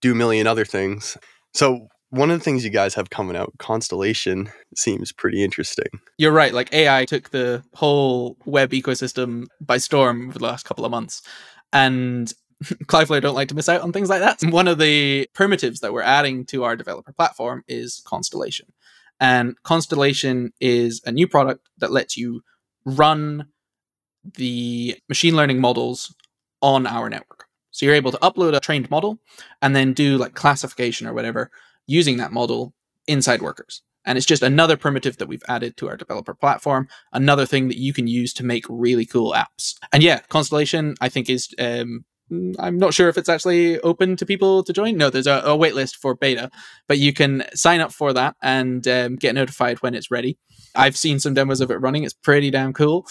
do 0.00 0.12
a 0.12 0.14
million 0.14 0.46
other 0.46 0.64
things. 0.64 1.16
So, 1.54 1.88
one 2.12 2.30
of 2.30 2.38
the 2.38 2.44
things 2.44 2.62
you 2.62 2.68
guys 2.68 2.94
have 2.94 3.08
coming 3.08 3.36
out, 3.36 3.54
Constellation, 3.56 4.50
seems 4.76 5.12
pretty 5.12 5.42
interesting. 5.42 5.86
You're 6.18 6.30
right. 6.30 6.52
Like 6.52 6.70
AI 6.74 7.06
took 7.06 7.30
the 7.30 7.64
whole 7.72 8.36
web 8.44 8.72
ecosystem 8.72 9.46
by 9.62 9.78
storm 9.78 10.28
over 10.28 10.38
the 10.38 10.44
last 10.44 10.66
couple 10.66 10.84
of 10.84 10.90
months. 10.90 11.22
And 11.72 12.30
Cloudflare 12.62 13.22
don't 13.22 13.34
like 13.34 13.48
to 13.48 13.54
miss 13.54 13.70
out 13.70 13.80
on 13.80 13.92
things 13.92 14.10
like 14.10 14.20
that. 14.20 14.42
One 14.52 14.68
of 14.68 14.76
the 14.76 15.26
primitives 15.32 15.80
that 15.80 15.94
we're 15.94 16.02
adding 16.02 16.44
to 16.46 16.64
our 16.64 16.76
developer 16.76 17.14
platform 17.14 17.64
is 17.66 18.02
Constellation. 18.04 18.74
And 19.18 19.56
Constellation 19.62 20.52
is 20.60 21.00
a 21.06 21.12
new 21.12 21.26
product 21.26 21.66
that 21.78 21.92
lets 21.92 22.18
you 22.18 22.42
run 22.84 23.46
the 24.34 24.98
machine 25.08 25.34
learning 25.34 25.62
models 25.62 26.14
on 26.60 26.86
our 26.86 27.08
network. 27.08 27.46
So 27.70 27.86
you're 27.86 27.94
able 27.94 28.12
to 28.12 28.18
upload 28.18 28.54
a 28.54 28.60
trained 28.60 28.90
model 28.90 29.18
and 29.62 29.74
then 29.74 29.94
do 29.94 30.18
like 30.18 30.34
classification 30.34 31.06
or 31.06 31.14
whatever 31.14 31.50
using 31.86 32.16
that 32.18 32.32
model 32.32 32.74
inside 33.06 33.42
workers. 33.42 33.82
And 34.04 34.18
it's 34.18 34.26
just 34.26 34.42
another 34.42 34.76
primitive 34.76 35.18
that 35.18 35.28
we've 35.28 35.42
added 35.48 35.76
to 35.76 35.88
our 35.88 35.96
developer 35.96 36.34
platform, 36.34 36.88
another 37.12 37.46
thing 37.46 37.68
that 37.68 37.78
you 37.78 37.92
can 37.92 38.06
use 38.08 38.32
to 38.34 38.44
make 38.44 38.64
really 38.68 39.06
cool 39.06 39.32
apps. 39.32 39.74
And 39.92 40.02
yeah, 40.02 40.20
Constellation, 40.28 40.96
I 41.00 41.08
think, 41.08 41.30
is 41.30 41.54
um, 41.58 42.04
I'm 42.58 42.78
not 42.78 42.94
sure 42.94 43.08
if 43.08 43.18
it's 43.18 43.28
actually 43.28 43.78
open 43.80 44.16
to 44.16 44.26
people 44.26 44.64
to 44.64 44.72
join. 44.72 44.96
No, 44.96 45.10
there's 45.10 45.26
a, 45.26 45.38
a 45.44 45.56
waitlist 45.56 45.96
for 45.96 46.14
beta, 46.14 46.50
but 46.88 46.98
you 46.98 47.12
can 47.12 47.44
sign 47.54 47.80
up 47.80 47.92
for 47.92 48.12
that 48.12 48.36
and 48.42 48.86
um, 48.88 49.16
get 49.16 49.34
notified 49.34 49.82
when 49.82 49.94
it's 49.94 50.10
ready. 50.10 50.38
I've 50.74 50.96
seen 50.96 51.20
some 51.20 51.34
demos 51.34 51.60
of 51.60 51.70
it 51.70 51.80
running. 51.80 52.04
It's 52.04 52.14
pretty 52.14 52.50
damn 52.50 52.72
cool. 52.72 53.06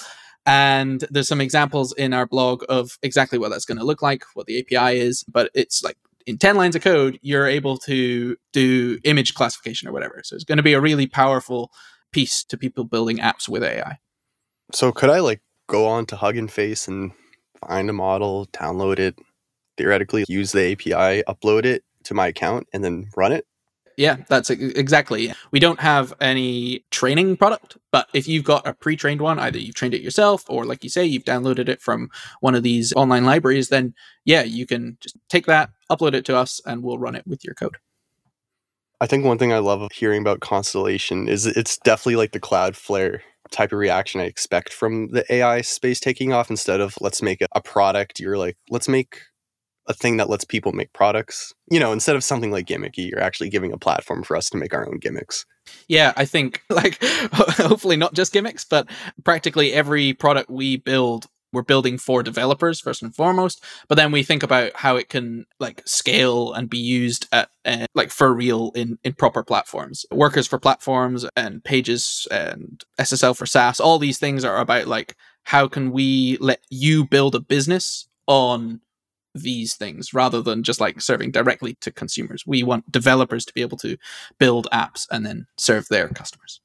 And 0.46 1.06
there's 1.12 1.28
some 1.28 1.42
examples 1.42 1.94
in 1.94 2.14
our 2.14 2.26
blog 2.26 2.64
of 2.68 2.98
exactly 3.04 3.38
what 3.38 3.50
that's 3.50 3.66
going 3.66 3.78
to 3.78 3.84
look 3.84 4.02
like, 4.02 4.24
what 4.34 4.48
the 4.48 4.60
API 4.60 5.00
is, 5.00 5.24
but 5.24 5.52
it's 5.54 5.84
like 5.84 5.98
in 6.26 6.38
10 6.38 6.56
lines 6.56 6.76
of 6.76 6.82
code, 6.82 7.20
you're 7.22 7.48
able 7.48 7.78
to 7.80 8.36
do 8.54 9.00
image 9.04 9.34
classification 9.34 9.88
or 9.88 9.92
whatever. 9.92 10.22
So 10.24 10.36
it's 10.36 10.46
going 10.46 10.58
to 10.58 10.64
be 10.64 10.74
a 10.74 10.82
really 10.82 11.08
powerful 11.08 11.72
piece 12.12 12.44
to 12.46 12.58
people 12.58 12.84
building 12.84 13.18
apps 13.18 13.48
with 13.48 13.64
AI. 13.64 13.98
So 14.74 14.92
could 14.92 15.10
I 15.10 15.20
like 15.20 15.42
go 15.68 15.88
on 15.88 16.06
to 16.08 16.16
Hugging 16.16 16.48
Face 16.48 16.88
and 16.88 17.12
find 17.68 17.90
a 17.90 17.94
model, 17.94 18.48
download 18.48 19.00
it, 19.00 19.18
theoretically 19.78 20.26
use 20.28 20.52
the 20.52 20.72
API, 20.74 21.24
upload 21.24 21.66
it 21.66 21.84
to 22.04 22.14
my 22.14 22.28
account, 22.28 22.68
and 22.74 22.84
then 22.84 23.10
run 23.16 23.32
it. 23.32 23.46
Yeah, 23.98 24.18
that's 24.30 24.50
exactly. 24.50 25.34
We 25.52 25.60
don't 25.60 25.80
have 25.80 26.14
any 26.22 26.86
training 26.92 27.38
product, 27.38 27.78
but 27.92 28.08
if 28.14 28.28
you've 28.28 28.44
got 28.44 28.66
a 28.66 28.74
pre-trained 28.74 29.22
one, 29.22 29.38
either 29.38 29.60
you've 29.60 29.76
trained 29.76 29.94
it 29.94 30.02
yourself 30.02 30.44
or 30.48 30.66
like 30.66 30.84
you 30.84 30.90
say 30.90 31.06
you've 31.06 31.26
downloaded 31.26 31.70
it 31.70 31.82
from 31.82 32.10
one 32.40 32.56
of 32.56 32.64
these 32.64 32.94
online 32.94 33.26
libraries, 33.26 33.70
then 33.70 33.94
yeah, 34.26 34.44
you 34.44 34.66
can 34.66 34.98
just 35.02 35.18
take 35.30 35.46
that, 35.46 35.70
upload 35.92 36.14
it 36.14 36.26
to 36.26 36.38
us 36.38 36.62
and 36.66 36.84
we'll 36.84 36.98
run 36.98 37.16
it 37.16 37.28
with 37.28 37.44
your 37.44 37.54
code. 37.54 37.78
I 39.02 39.08
think 39.08 39.26
one 39.26 39.38
thing 39.38 39.52
I 39.52 39.60
love 39.60 39.92
hearing 39.92 40.22
about 40.22 40.40
Constellation 40.42 41.28
is 41.28 41.46
it's 41.46 41.78
definitely 41.78 42.18
like 42.18 42.32
the 42.32 42.40
Cloudflare 42.40 43.20
type 43.50 43.72
of 43.72 43.80
reaction 43.80 44.22
I 44.22 44.26
expect 44.26 44.72
from 44.72 45.10
the 45.10 45.26
AI 45.34 45.62
space 45.62 46.00
taking 46.00 46.34
off 46.34 46.50
instead 46.50 46.80
of 46.80 46.96
let's 47.02 47.22
make 47.22 47.44
a 47.52 47.62
product. 47.62 48.20
You're 48.20 48.38
like, 48.38 48.58
let's 48.70 48.88
make 48.88 49.22
a 49.88 49.94
thing 49.94 50.18
that 50.18 50.30
lets 50.30 50.46
people 50.46 50.72
make 50.72 50.94
products. 50.94 51.54
You 51.70 51.80
know, 51.80 51.92
instead 51.92 52.16
of 52.16 52.24
something 52.24 52.52
like 52.52 52.68
gimmicky, 52.68 53.10
you're 53.10 53.22
actually 53.22 53.50
giving 53.50 53.72
a 53.72 53.78
platform 53.78 54.24
for 54.24 54.36
us 54.36 54.50
to 54.52 54.58
make 54.58 54.74
our 54.74 54.88
own 54.88 55.00
gimmicks. 55.00 55.46
Yeah, 55.88 56.14
I 56.16 56.26
think 56.26 56.62
like 56.70 57.04
hopefully 57.04 57.98
not 57.98 58.14
just 58.14 58.34
gimmicks, 58.34 58.66
but 58.66 58.88
practically 59.24 59.74
every 59.74 60.14
product 60.14 60.50
we 60.50 60.78
build 60.78 61.28
we're 61.54 61.62
building 61.62 61.98
for 61.98 62.24
developers 62.24 62.80
first 62.80 63.02
and 63.02 63.14
foremost 63.14 63.62
but 63.90 63.96
then 63.96 64.12
we 64.12 64.24
think 64.24 64.42
about 64.42 64.72
how 64.76 64.96
it 64.96 65.10
can 65.10 65.46
like 65.60 65.82
scale 65.86 66.54
and 66.54 66.70
be 66.70 66.78
used 66.78 67.28
at 67.32 67.50
uh, 67.66 67.86
like 67.94 68.10
for 68.10 68.34
real 68.34 68.72
in 68.74 68.98
in 69.04 69.14
proper 69.14 69.44
platforms 69.44 70.06
workers 70.12 70.48
for 70.48 70.58
platforms 70.58 71.26
and 71.36 71.64
pages 71.64 72.28
and 72.32 72.86
ssl 73.00 73.36
for 73.36 73.46
saas 73.46 73.80
all 73.80 74.00
these 74.00 74.18
things 74.18 74.46
are 74.46 74.60
about 74.60 74.88
like 74.88 75.16
how 75.44 75.68
can 75.68 75.92
we 75.92 76.38
let 76.40 76.62
you 76.70 77.04
build 77.06 77.36
a 77.36 77.40
business 77.40 78.08
on 78.28 78.80
these 79.34 79.76
things 79.76 80.14
rather 80.14 80.42
than 80.42 80.64
just 80.64 80.82
like 80.82 81.02
serving 81.02 81.32
directly 81.32 81.76
to 81.82 81.92
consumers. 81.92 82.46
We 82.46 82.64
want 82.64 82.92
developers 82.92 83.46
to 83.46 83.54
be 83.54 83.62
able 83.62 83.78
to 83.78 83.98
build 84.40 84.68
apps 84.74 85.08
and 85.12 85.26
then 85.26 85.48
serve 85.58 85.88
their 85.90 86.10
customers. 86.10 86.62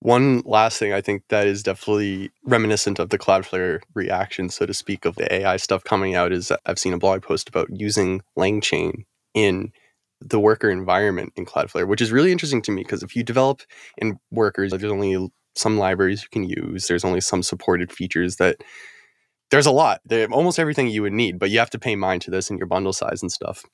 One 0.00 0.42
last 0.44 0.78
thing 0.78 0.92
I 0.92 1.00
think 1.00 1.22
that 1.30 1.46
is 1.46 1.62
definitely 1.62 2.30
reminiscent 2.44 2.98
of 2.98 3.08
the 3.08 3.18
Cloudflare 3.18 3.80
reaction, 3.94 4.50
so 4.50 4.66
to 4.66 4.74
speak, 4.74 5.06
of 5.06 5.16
the 5.16 5.32
AI 5.32 5.56
stuff 5.56 5.82
coming 5.82 6.14
out 6.14 6.30
is 6.30 6.52
I've 6.66 6.78
seen 6.78 6.92
a 6.92 6.98
blog 6.98 7.22
post 7.22 7.48
about 7.48 7.68
using 7.70 8.20
LangChain 8.36 9.04
in 9.32 9.72
the 10.20 10.38
worker 10.38 10.68
environment 10.68 11.32
in 11.36 11.46
Cloudflare, 11.46 11.88
which 11.88 12.02
is 12.02 12.12
really 12.12 12.32
interesting 12.32 12.60
to 12.62 12.70
me 12.70 12.82
because 12.82 13.02
if 13.02 13.16
you 13.16 13.22
develop 13.22 13.62
in 13.96 14.18
workers, 14.30 14.72
there's 14.72 14.84
only 14.84 15.30
some 15.56 15.78
libraries 15.78 16.22
you 16.22 16.28
can 16.30 16.44
use, 16.44 16.86
there's 16.86 17.04
only 17.04 17.20
some 17.20 17.42
supported 17.42 17.90
features 17.90 18.36
that 18.36 18.62
there's 19.50 19.66
a 19.66 19.70
lot. 19.70 20.00
There, 20.04 20.26
almost 20.30 20.58
everything 20.58 20.88
you 20.88 21.02
would 21.02 21.12
need, 21.12 21.38
but 21.38 21.50
you 21.50 21.58
have 21.58 21.70
to 21.70 21.78
pay 21.78 21.96
mind 21.96 22.22
to 22.22 22.30
this 22.30 22.50
and 22.50 22.58
your 22.58 22.66
bundle 22.66 22.92
size 22.92 23.22
and 23.22 23.30
stuff. 23.30 23.64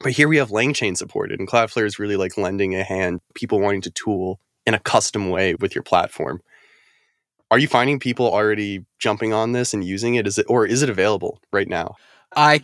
But 0.00 0.12
here 0.12 0.28
we 0.28 0.38
have 0.38 0.50
LangChain 0.50 0.96
supported, 0.96 1.38
and 1.38 1.48
Cloudflare 1.48 1.86
is 1.86 1.98
really 1.98 2.16
like 2.16 2.36
lending 2.36 2.74
a 2.74 2.82
hand, 2.82 3.20
people 3.34 3.60
wanting 3.60 3.82
to 3.82 3.90
tool 3.90 4.40
in 4.66 4.74
a 4.74 4.80
custom 4.80 5.30
way 5.30 5.54
with 5.54 5.74
your 5.74 5.82
platform. 5.82 6.40
Are 7.50 7.58
you 7.58 7.68
finding 7.68 8.00
people 8.00 8.32
already 8.32 8.84
jumping 8.98 9.32
on 9.32 9.52
this 9.52 9.74
and 9.74 9.84
using 9.84 10.14
it? 10.14 10.26
Is 10.26 10.38
it 10.38 10.46
or 10.48 10.66
is 10.66 10.82
it 10.82 10.88
available 10.88 11.38
right 11.52 11.68
now? 11.68 11.96
I 12.34 12.62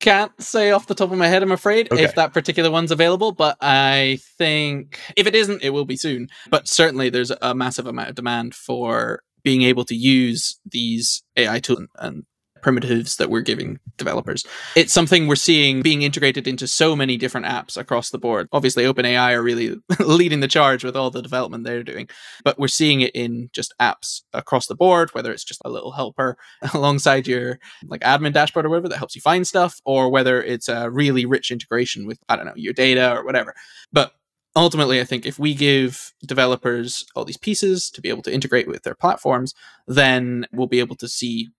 can't 0.00 0.32
say 0.42 0.72
off 0.72 0.86
the 0.86 0.94
top 0.94 1.12
of 1.12 1.18
my 1.18 1.28
head, 1.28 1.42
I'm 1.42 1.52
afraid, 1.52 1.90
okay. 1.90 2.02
if 2.02 2.16
that 2.16 2.34
particular 2.34 2.70
one's 2.70 2.90
available, 2.90 3.32
but 3.32 3.56
I 3.60 4.18
think 4.36 4.98
if 5.16 5.26
it 5.26 5.34
isn't, 5.34 5.62
it 5.62 5.70
will 5.70 5.84
be 5.84 5.96
soon. 5.96 6.28
But 6.50 6.68
certainly 6.68 7.10
there's 7.10 7.30
a 7.30 7.54
massive 7.54 7.86
amount 7.86 8.10
of 8.10 8.14
demand 8.14 8.54
for 8.54 9.22
being 9.44 9.62
able 9.62 9.84
to 9.84 9.94
use 9.94 10.58
these 10.64 11.22
AI 11.36 11.60
tools 11.60 11.86
and 11.98 12.24
primitives 12.64 13.16
that 13.16 13.28
we're 13.28 13.42
giving 13.42 13.78
developers. 13.98 14.44
It's 14.74 14.92
something 14.92 15.26
we're 15.26 15.36
seeing 15.36 15.82
being 15.82 16.00
integrated 16.00 16.48
into 16.48 16.66
so 16.66 16.96
many 16.96 17.18
different 17.18 17.46
apps 17.46 17.76
across 17.76 18.08
the 18.08 18.18
board. 18.18 18.48
Obviously, 18.52 18.84
OpenAI 18.84 19.34
are 19.34 19.42
really 19.42 19.76
leading 20.00 20.40
the 20.40 20.48
charge 20.48 20.82
with 20.82 20.96
all 20.96 21.10
the 21.10 21.20
development 21.20 21.64
they're 21.64 21.82
doing, 21.82 22.08
but 22.42 22.58
we're 22.58 22.66
seeing 22.68 23.02
it 23.02 23.14
in 23.14 23.50
just 23.52 23.74
apps 23.80 24.22
across 24.32 24.66
the 24.66 24.74
board, 24.74 25.12
whether 25.12 25.30
it's 25.30 25.44
just 25.44 25.60
a 25.64 25.68
little 25.68 25.92
helper 25.92 26.38
alongside 26.74 27.28
your 27.28 27.58
like 27.84 28.00
admin 28.00 28.32
dashboard 28.32 28.64
or 28.64 28.70
whatever 28.70 28.88
that 28.88 28.98
helps 28.98 29.14
you 29.14 29.20
find 29.20 29.46
stuff, 29.46 29.78
or 29.84 30.08
whether 30.08 30.42
it's 30.42 30.68
a 30.68 30.90
really 30.90 31.26
rich 31.26 31.50
integration 31.50 32.06
with, 32.06 32.18
I 32.30 32.36
don't 32.36 32.46
know, 32.46 32.54
your 32.56 32.72
data 32.72 33.14
or 33.14 33.26
whatever. 33.26 33.54
But 33.92 34.14
ultimately, 34.56 35.00
I 35.00 35.04
think 35.04 35.26
if 35.26 35.38
we 35.38 35.54
give 35.54 36.12
developers 36.24 37.04
all 37.14 37.24
these 37.24 37.36
pieces 37.36 37.90
to 37.90 38.00
be 38.00 38.08
able 38.08 38.22
to 38.22 38.32
integrate 38.32 38.68
with 38.68 38.82
their 38.82 38.94
platforms, 38.94 39.54
then 39.86 40.46
we'll 40.52 40.66
be 40.66 40.80
able 40.80 40.96
to 40.96 41.08
see 41.08 41.50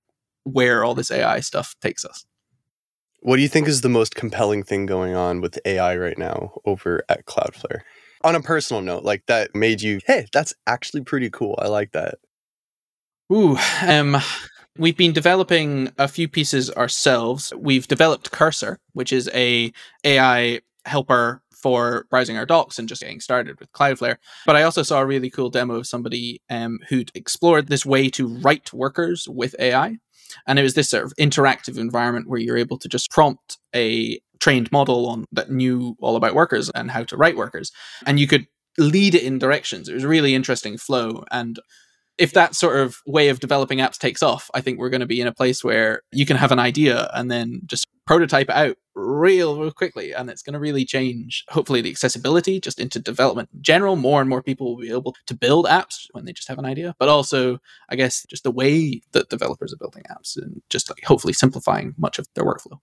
where 0.44 0.84
all 0.84 0.94
this 0.94 1.12
AI 1.12 1.40
stuff 1.40 1.76
takes 1.82 2.06
us. 2.06 2.26
What 3.22 3.38
do 3.38 3.42
you 3.42 3.48
think 3.48 3.68
is 3.68 3.82
the 3.82 3.90
most 3.90 4.14
compelling 4.14 4.64
thing 4.64 4.86
going 4.86 5.16
on 5.16 5.42
with 5.42 5.60
AI 5.66 5.98
right 5.98 6.18
now 6.18 6.54
over 6.66 7.04
at 7.10 7.26
Cloudflare? 7.26 7.82
On 8.24 8.36
a 8.36 8.42
personal 8.42 8.82
note, 8.82 9.04
like 9.04 9.26
that 9.26 9.56
made 9.56 9.82
you, 9.82 10.00
hey, 10.06 10.28
that's 10.32 10.54
actually 10.68 11.02
pretty 11.02 11.30
cool. 11.30 11.56
I 11.58 11.68
like 11.68 11.92
that. 11.94 12.16
Ooh, 13.34 13.58
um, 13.82 14.18
we've 14.78 14.98
been 14.98 15.14
developing 15.14 15.92
a 15.98 16.08
few 16.08 16.28
pieces 16.28 16.70
ourselves. 16.72 17.52
We've 17.58 17.88
developed 17.88 18.32
Cursor, 18.32 18.80
which 18.94 19.12
is 19.12 19.30
a 19.34 19.74
AI 20.04 20.62
helper 20.86 21.42
for 21.56 22.06
browsing 22.10 22.38
our 22.38 22.46
docs 22.46 22.80
and 22.80 22.88
just 22.88 23.02
getting 23.02 23.20
started 23.20 23.60
with 23.60 23.72
Cloudflare. 23.72 24.18
But 24.46 24.56
I 24.56 24.64
also 24.64 24.84
saw 24.84 25.02
a 25.02 25.06
really 25.06 25.30
cool 25.30 25.50
demo 25.50 25.76
of 25.76 25.88
somebody 25.88 26.42
um, 26.50 26.80
who'd 26.90 27.12
explored 27.16 27.68
this 27.68 27.86
way 27.86 28.10
to 28.10 28.28
write 28.28 28.74
workers 28.74 29.28
with 29.28 29.56
AI. 29.60 29.98
And 30.48 30.60
it 30.60 30.64
was 30.64 30.74
this 30.74 30.90
sort 30.90 31.04
of 31.04 31.14
interactive 31.20 31.78
environment 31.78 32.28
where 32.28 32.40
you're 32.40 32.58
able 32.58 32.78
to 32.80 32.90
just 32.90 33.12
prompt 33.12 33.58
a 33.76 34.20
trained 34.40 34.72
model 34.72 35.08
on 35.08 35.26
that 35.32 35.52
knew 35.52 35.96
all 36.02 36.16
about 36.16 36.36
workers 36.36 36.70
and 36.72 36.92
how 36.92 37.04
to 37.04 37.18
write 37.18 37.38
workers. 37.38 37.72
And 38.06 38.20
you 38.20 38.28
could 38.28 38.48
lead 38.78 39.16
it 39.16 39.24
in 39.24 39.40
directions. 39.40 39.88
It 39.88 39.94
was 39.94 40.04
a 40.04 40.10
really 40.10 40.36
interesting 40.36 40.78
flow. 40.78 41.24
And 41.32 41.60
if 42.18 42.34
that 42.34 42.56
sort 42.56 42.78
of 42.78 43.02
way 43.06 43.30
of 43.30 43.40
developing 43.40 43.80
apps 43.80 43.98
takes 43.98 44.24
off, 44.24 44.50
I 44.54 44.62
think 44.62 44.80
we're 44.80 44.90
going 44.90 45.02
to 45.02 45.06
be 45.06 45.22
in 45.22 45.28
a 45.28 45.34
place 45.34 45.64
where 45.64 46.02
you 46.12 46.26
can 46.26 46.38
have 46.38 46.52
an 46.52 46.60
idea 46.60 47.10
and 47.14 47.30
then 47.30 47.62
just 47.66 47.88
prototype 48.06 48.50
it 48.50 48.56
out 48.56 48.78
real, 48.96 49.60
real 49.60 49.72
quickly. 49.72 50.14
And 50.14 50.30
it's 50.30 50.42
going 50.42 50.54
to 50.54 50.60
really 50.60 50.86
change, 50.86 51.44
hopefully, 51.50 51.82
the 51.82 51.90
accessibility 51.90 52.60
just 52.60 52.80
into 52.80 53.00
development 53.00 53.50
in 53.54 53.62
general. 53.62 53.96
More 53.96 54.22
and 54.22 54.30
more 54.30 54.42
people 54.42 54.76
will 54.76 54.82
be 54.82 54.92
able 54.92 55.16
to 55.28 55.34
build 55.36 55.66
apps 55.66 56.06
when 56.12 56.26
they 56.26 56.34
just 56.34 56.48
have 56.48 56.60
an 56.60 56.66
idea, 56.66 56.96
but 57.00 57.10
also, 57.10 57.60
I 57.90 57.96
guess, 57.96 58.26
just 58.30 58.44
the 58.44 58.52
way 58.52 59.02
that 59.12 59.30
developers 59.30 59.74
are 59.74 59.78
building 59.78 60.04
apps 60.10 60.38
and 60.38 60.62
just 60.70 60.90
like 60.90 61.04
hopefully 61.04 61.34
simplifying 61.34 61.96
much 61.98 62.20
of 62.20 62.28
their 62.36 62.46
workflow. 62.46 62.80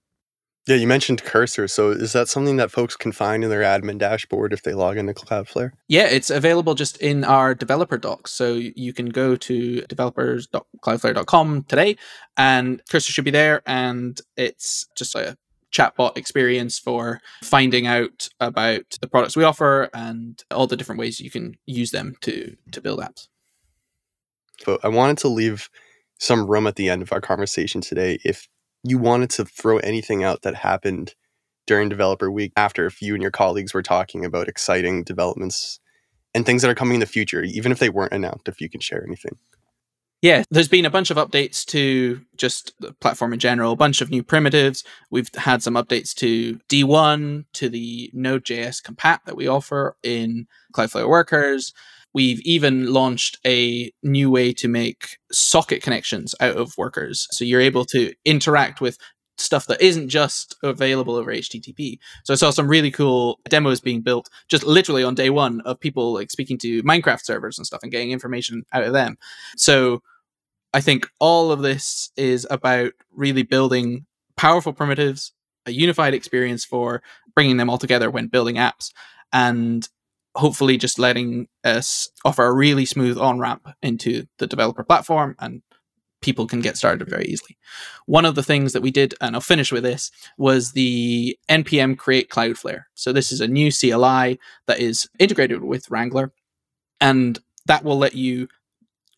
Yeah, 0.66 0.76
you 0.76 0.86
mentioned 0.86 1.24
cursor. 1.24 1.66
So 1.66 1.90
is 1.90 2.12
that 2.12 2.28
something 2.28 2.56
that 2.56 2.70
folks 2.70 2.94
can 2.94 3.10
find 3.10 3.42
in 3.42 3.50
their 3.50 3.62
admin 3.62 3.98
dashboard 3.98 4.52
if 4.52 4.62
they 4.62 4.74
log 4.74 4.96
into 4.96 5.12
Cloudflare? 5.12 5.72
Yeah, 5.88 6.06
it's 6.06 6.30
available 6.30 6.74
just 6.74 6.98
in 6.98 7.24
our 7.24 7.52
developer 7.52 7.98
docs. 7.98 8.30
So 8.30 8.54
you 8.54 8.92
can 8.92 9.06
go 9.06 9.34
to 9.34 9.80
developers.cloudflare.com 9.82 11.64
today 11.64 11.96
and 12.36 12.80
cursor 12.88 13.12
should 13.12 13.24
be 13.24 13.32
there. 13.32 13.62
And 13.66 14.20
it's 14.36 14.86
just 14.96 15.16
a 15.16 15.36
chatbot 15.72 16.16
experience 16.16 16.78
for 16.78 17.20
finding 17.42 17.86
out 17.86 18.28
about 18.38 18.98
the 19.00 19.08
products 19.08 19.36
we 19.36 19.42
offer 19.42 19.88
and 19.92 20.44
all 20.50 20.68
the 20.68 20.76
different 20.76 21.00
ways 21.00 21.18
you 21.18 21.30
can 21.30 21.56
use 21.66 21.90
them 21.90 22.14
to 22.20 22.54
to 22.70 22.80
build 22.80 23.00
apps. 23.00 23.28
But 24.64 24.84
I 24.84 24.88
wanted 24.88 25.18
to 25.18 25.28
leave 25.28 25.68
some 26.20 26.46
room 26.46 26.66
at 26.66 26.76
the 26.76 26.88
end 26.88 27.02
of 27.02 27.12
our 27.12 27.20
conversation 27.20 27.80
today 27.80 28.18
if 28.24 28.46
you 28.84 28.98
wanted 28.98 29.30
to 29.30 29.44
throw 29.44 29.78
anything 29.78 30.24
out 30.24 30.42
that 30.42 30.54
happened 30.54 31.14
during 31.66 31.88
developer 31.88 32.30
week 32.30 32.52
after 32.56 32.86
if 32.86 33.00
you 33.00 33.14
and 33.14 33.22
your 33.22 33.30
colleagues 33.30 33.72
were 33.72 33.82
talking 33.82 34.24
about 34.24 34.48
exciting 34.48 35.04
developments 35.04 35.80
and 36.34 36.44
things 36.44 36.62
that 36.62 36.70
are 36.70 36.74
coming 36.74 36.94
in 36.94 37.00
the 37.00 37.06
future, 37.06 37.42
even 37.42 37.70
if 37.70 37.78
they 37.78 37.90
weren't 37.90 38.12
announced, 38.12 38.48
if 38.48 38.60
you 38.60 38.68
can 38.68 38.80
share 38.80 39.04
anything. 39.06 39.36
Yeah, 40.22 40.44
there's 40.52 40.68
been 40.68 40.86
a 40.86 40.90
bunch 40.90 41.10
of 41.10 41.16
updates 41.16 41.64
to 41.66 42.20
just 42.36 42.74
the 42.78 42.92
platform 42.92 43.32
in 43.32 43.40
general, 43.40 43.72
a 43.72 43.76
bunch 43.76 44.00
of 44.00 44.08
new 44.08 44.22
primitives. 44.22 44.84
We've 45.10 45.28
had 45.34 45.64
some 45.64 45.74
updates 45.74 46.14
to 46.16 46.60
D1, 46.68 47.44
to 47.54 47.68
the 47.68 48.08
Node.js 48.14 48.82
compat 48.82 49.24
that 49.26 49.36
we 49.36 49.48
offer 49.48 49.96
in 50.04 50.46
Cloudflare 50.72 51.08
Workers. 51.08 51.74
We've 52.14 52.40
even 52.40 52.92
launched 52.92 53.38
a 53.46 53.90
new 54.02 54.30
way 54.30 54.52
to 54.54 54.68
make 54.68 55.18
socket 55.30 55.82
connections 55.82 56.34
out 56.40 56.56
of 56.56 56.76
workers. 56.76 57.26
So 57.30 57.44
you're 57.44 57.60
able 57.60 57.84
to 57.86 58.12
interact 58.24 58.80
with 58.80 58.98
stuff 59.38 59.66
that 59.66 59.80
isn't 59.80 60.08
just 60.08 60.56
available 60.62 61.14
over 61.16 61.32
HTTP. 61.32 61.98
So 62.24 62.32
I 62.32 62.36
saw 62.36 62.50
some 62.50 62.68
really 62.68 62.90
cool 62.90 63.40
demos 63.48 63.80
being 63.80 64.02
built 64.02 64.28
just 64.48 64.64
literally 64.64 65.02
on 65.02 65.14
day 65.14 65.30
one 65.30 65.60
of 65.62 65.80
people 65.80 66.12
like 66.12 66.30
speaking 66.30 66.58
to 66.58 66.82
Minecraft 66.82 67.22
servers 67.22 67.58
and 67.58 67.66
stuff 67.66 67.82
and 67.82 67.90
getting 67.90 68.10
information 68.10 68.64
out 68.72 68.84
of 68.84 68.92
them. 68.92 69.16
So 69.56 70.02
I 70.74 70.80
think 70.80 71.08
all 71.18 71.50
of 71.50 71.62
this 71.62 72.10
is 72.16 72.46
about 72.50 72.92
really 73.10 73.42
building 73.42 74.06
powerful 74.36 74.72
primitives, 74.72 75.32
a 75.66 75.72
unified 75.72 76.14
experience 76.14 76.64
for 76.64 77.02
bringing 77.34 77.56
them 77.56 77.68
all 77.70 77.78
together 77.78 78.10
when 78.10 78.28
building 78.28 78.56
apps. 78.56 78.90
And 79.32 79.88
hopefully 80.34 80.76
just 80.76 80.98
letting 80.98 81.48
us 81.64 82.10
offer 82.24 82.44
a 82.44 82.52
really 82.52 82.84
smooth 82.84 83.18
on 83.18 83.38
ramp 83.38 83.68
into 83.82 84.26
the 84.38 84.46
developer 84.46 84.82
platform 84.82 85.34
and 85.38 85.62
people 86.22 86.46
can 86.46 86.60
get 86.60 86.76
started 86.76 87.08
very 87.08 87.26
easily. 87.26 87.58
One 88.06 88.24
of 88.24 88.34
the 88.34 88.42
things 88.42 88.72
that 88.72 88.80
we 88.80 88.90
did, 88.90 89.14
and 89.20 89.34
I'll 89.34 89.40
finish 89.40 89.72
with 89.72 89.82
this, 89.82 90.10
was 90.38 90.72
the 90.72 91.36
npm 91.50 91.98
create 91.98 92.30
Cloudflare. 92.30 92.84
So 92.94 93.12
this 93.12 93.32
is 93.32 93.40
a 93.40 93.48
new 93.48 93.70
CLI 93.70 94.38
that 94.66 94.78
is 94.78 95.08
integrated 95.18 95.62
with 95.62 95.90
Wrangler, 95.90 96.32
and 97.00 97.38
that 97.66 97.84
will 97.84 97.98
let 97.98 98.14
you 98.14 98.48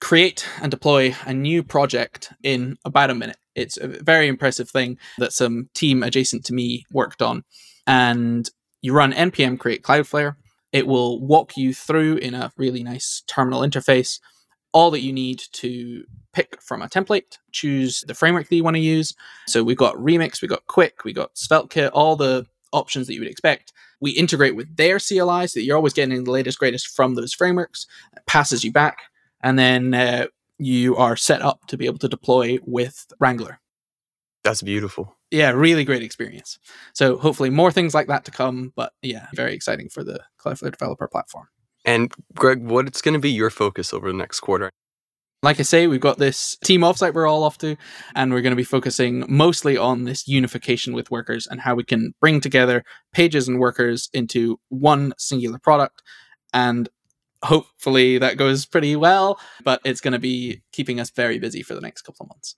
create 0.00 0.46
and 0.60 0.70
deploy 0.70 1.14
a 1.24 1.32
new 1.32 1.62
project 1.62 2.32
in 2.42 2.76
about 2.84 3.10
a 3.10 3.14
minute. 3.14 3.38
It's 3.54 3.76
a 3.76 3.86
very 3.86 4.26
impressive 4.26 4.68
thing 4.68 4.98
that 5.18 5.32
some 5.32 5.68
team 5.74 6.02
adjacent 6.02 6.44
to 6.46 6.54
me 6.54 6.84
worked 6.90 7.22
on. 7.22 7.44
And 7.86 8.48
you 8.82 8.92
run 8.92 9.12
npm 9.12 9.58
create 9.58 9.82
Cloudflare, 9.82 10.36
it 10.74 10.88
will 10.88 11.20
walk 11.20 11.56
you 11.56 11.72
through 11.72 12.16
in 12.16 12.34
a 12.34 12.52
really 12.56 12.82
nice 12.82 13.22
terminal 13.28 13.60
interface 13.60 14.18
all 14.74 14.90
that 14.90 15.02
you 15.02 15.12
need 15.12 15.40
to 15.52 16.04
pick 16.32 16.60
from 16.60 16.82
a 16.82 16.88
template, 16.88 17.38
choose 17.52 18.04
the 18.08 18.12
framework 18.12 18.48
that 18.48 18.56
you 18.56 18.64
want 18.64 18.74
to 18.74 18.80
use. 18.80 19.14
So 19.46 19.62
we've 19.62 19.76
got 19.76 19.94
Remix, 19.94 20.42
we've 20.42 20.50
got 20.50 20.66
Qwik, 20.66 21.04
we've 21.04 21.14
got 21.14 21.32
SvelteKit, 21.36 21.90
all 21.92 22.16
the 22.16 22.44
options 22.72 23.06
that 23.06 23.14
you 23.14 23.20
would 23.20 23.30
expect. 23.30 23.72
We 24.00 24.10
integrate 24.10 24.56
with 24.56 24.76
their 24.76 24.98
CLI 24.98 25.46
so 25.46 25.60
that 25.60 25.62
you're 25.62 25.76
always 25.76 25.92
getting 25.92 26.24
the 26.24 26.30
latest, 26.32 26.58
greatest 26.58 26.88
from 26.88 27.14
those 27.14 27.32
frameworks. 27.32 27.86
It 28.16 28.26
passes 28.26 28.64
you 28.64 28.72
back, 28.72 28.98
and 29.44 29.56
then 29.56 29.94
uh, 29.94 30.26
you 30.58 30.96
are 30.96 31.16
set 31.16 31.40
up 31.40 31.60
to 31.68 31.76
be 31.76 31.86
able 31.86 31.98
to 31.98 32.08
deploy 32.08 32.58
with 32.66 33.06
Wrangler. 33.20 33.60
That's 34.42 34.60
beautiful 34.60 35.14
yeah, 35.34 35.50
really 35.50 35.84
great 35.84 36.02
experience. 36.02 36.58
So 36.92 37.16
hopefully 37.16 37.50
more 37.50 37.72
things 37.72 37.92
like 37.92 38.06
that 38.06 38.24
to 38.26 38.30
come. 38.30 38.72
But 38.76 38.92
yeah, 39.02 39.26
very 39.34 39.52
exciting 39.52 39.88
for 39.88 40.04
the 40.04 40.20
Cloudflare 40.38 40.70
developer 40.70 41.08
platform. 41.08 41.48
And 41.84 42.12
Greg, 42.34 42.62
what's 42.62 43.02
going 43.02 43.14
to 43.14 43.18
be 43.18 43.32
your 43.32 43.50
focus 43.50 43.92
over 43.92 44.06
the 44.06 44.16
next 44.16 44.40
quarter? 44.40 44.70
Like 45.42 45.60
I 45.60 45.64
say, 45.64 45.86
we've 45.88 46.00
got 46.00 46.18
this 46.18 46.56
team 46.64 46.80
offsite 46.80 47.12
we're 47.12 47.26
all 47.26 47.42
off 47.42 47.58
to, 47.58 47.76
and 48.14 48.32
we're 48.32 48.40
going 48.40 48.52
to 48.52 48.56
be 48.56 48.64
focusing 48.64 49.26
mostly 49.28 49.76
on 49.76 50.04
this 50.04 50.26
unification 50.26 50.94
with 50.94 51.10
workers 51.10 51.46
and 51.46 51.60
how 51.60 51.74
we 51.74 51.84
can 51.84 52.14
bring 52.20 52.40
together 52.40 52.82
pages 53.12 53.46
and 53.46 53.58
workers 53.58 54.08
into 54.14 54.58
one 54.70 55.12
singular 55.18 55.58
product. 55.58 56.02
And 56.54 56.88
hopefully 57.42 58.16
that 58.18 58.38
goes 58.38 58.64
pretty 58.64 58.96
well, 58.96 59.38
but 59.64 59.82
it's 59.84 60.00
going 60.00 60.12
to 60.12 60.18
be 60.18 60.62
keeping 60.72 60.98
us 60.98 61.10
very 61.10 61.38
busy 61.38 61.62
for 61.62 61.74
the 61.74 61.82
next 61.82 62.02
couple 62.02 62.24
of 62.24 62.30
months 62.30 62.56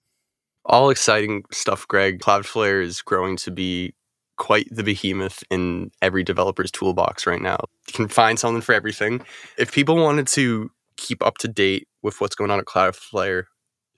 all 0.67 0.91
exciting 0.91 1.45
stuff, 1.51 1.87
Greg. 1.89 2.21
Cloudflare 2.21 2.83
is 2.83 3.03
growing 3.03 3.37
to 3.39 3.51
be 3.51 3.95
quite 4.37 4.69
the 4.71 4.83
behemoth 4.83 5.43
in 5.51 5.91
every 6.03 6.23
developer's 6.23 6.71
toolbox 6.71 7.27
right 7.27 7.41
now. 7.41 7.59
You 7.89 7.95
can 7.95 8.09
find 8.09 8.39
something 8.39 8.61
for 8.61 8.75
everything. 8.75 9.25
If 9.59 9.73
people 9.73 9.97
wanted 9.97 10.27
to 10.29 10.71
keep 10.97 11.25
up 11.25 11.39
to 11.39 11.49
date 11.49 11.89
with 12.03 12.21
what's 12.21 12.35
going 12.35 12.51
on 12.51 12.59
at 12.59 12.67
Cloudflare 12.67 13.45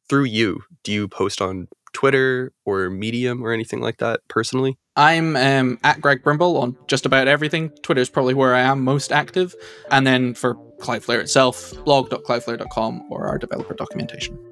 through 0.09 0.25
you, 0.25 0.63
do 0.85 0.93
you 0.93 1.09
post 1.09 1.43
on 1.43 1.69
Twitter 1.93 2.53
or 2.65 2.91
Medium 2.91 3.43
or 3.43 3.53
anything 3.53 3.81
like 3.81 3.99
that 3.99 4.21
personally? 4.29 4.79
I'm 4.95 5.37
um, 5.37 5.79
at 5.85 6.01
Greg 6.01 6.23
Brimble 6.23 6.61
on 6.61 6.77
just 6.87 7.07
about 7.07 7.29
everything. 7.29 7.71
Twitter 7.83 8.01
is 8.01 8.11
probably 8.11 8.35
where 8.35 8.55
I 8.55 8.61
am 8.61 8.83
most 8.83 9.13
active. 9.13 9.55
And 9.91 10.07
then 10.07 10.35
for 10.35 10.55
Cloudflare 10.81 11.21
itself, 11.21 11.73
blog.cloudflare.com 11.85 13.07
or 13.11 13.27
our 13.27 13.39
developer 13.39 13.75
documentation. 13.75 14.48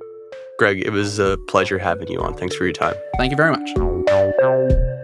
Greg, 0.58 0.80
it 0.80 0.90
was 0.90 1.18
a 1.18 1.36
pleasure 1.48 1.78
having 1.78 2.08
you 2.08 2.20
on. 2.20 2.34
Thanks 2.34 2.56
for 2.56 2.64
your 2.64 2.72
time. 2.72 2.94
Thank 3.18 3.30
you 3.30 3.36
very 3.36 3.50
much. 3.50 4.95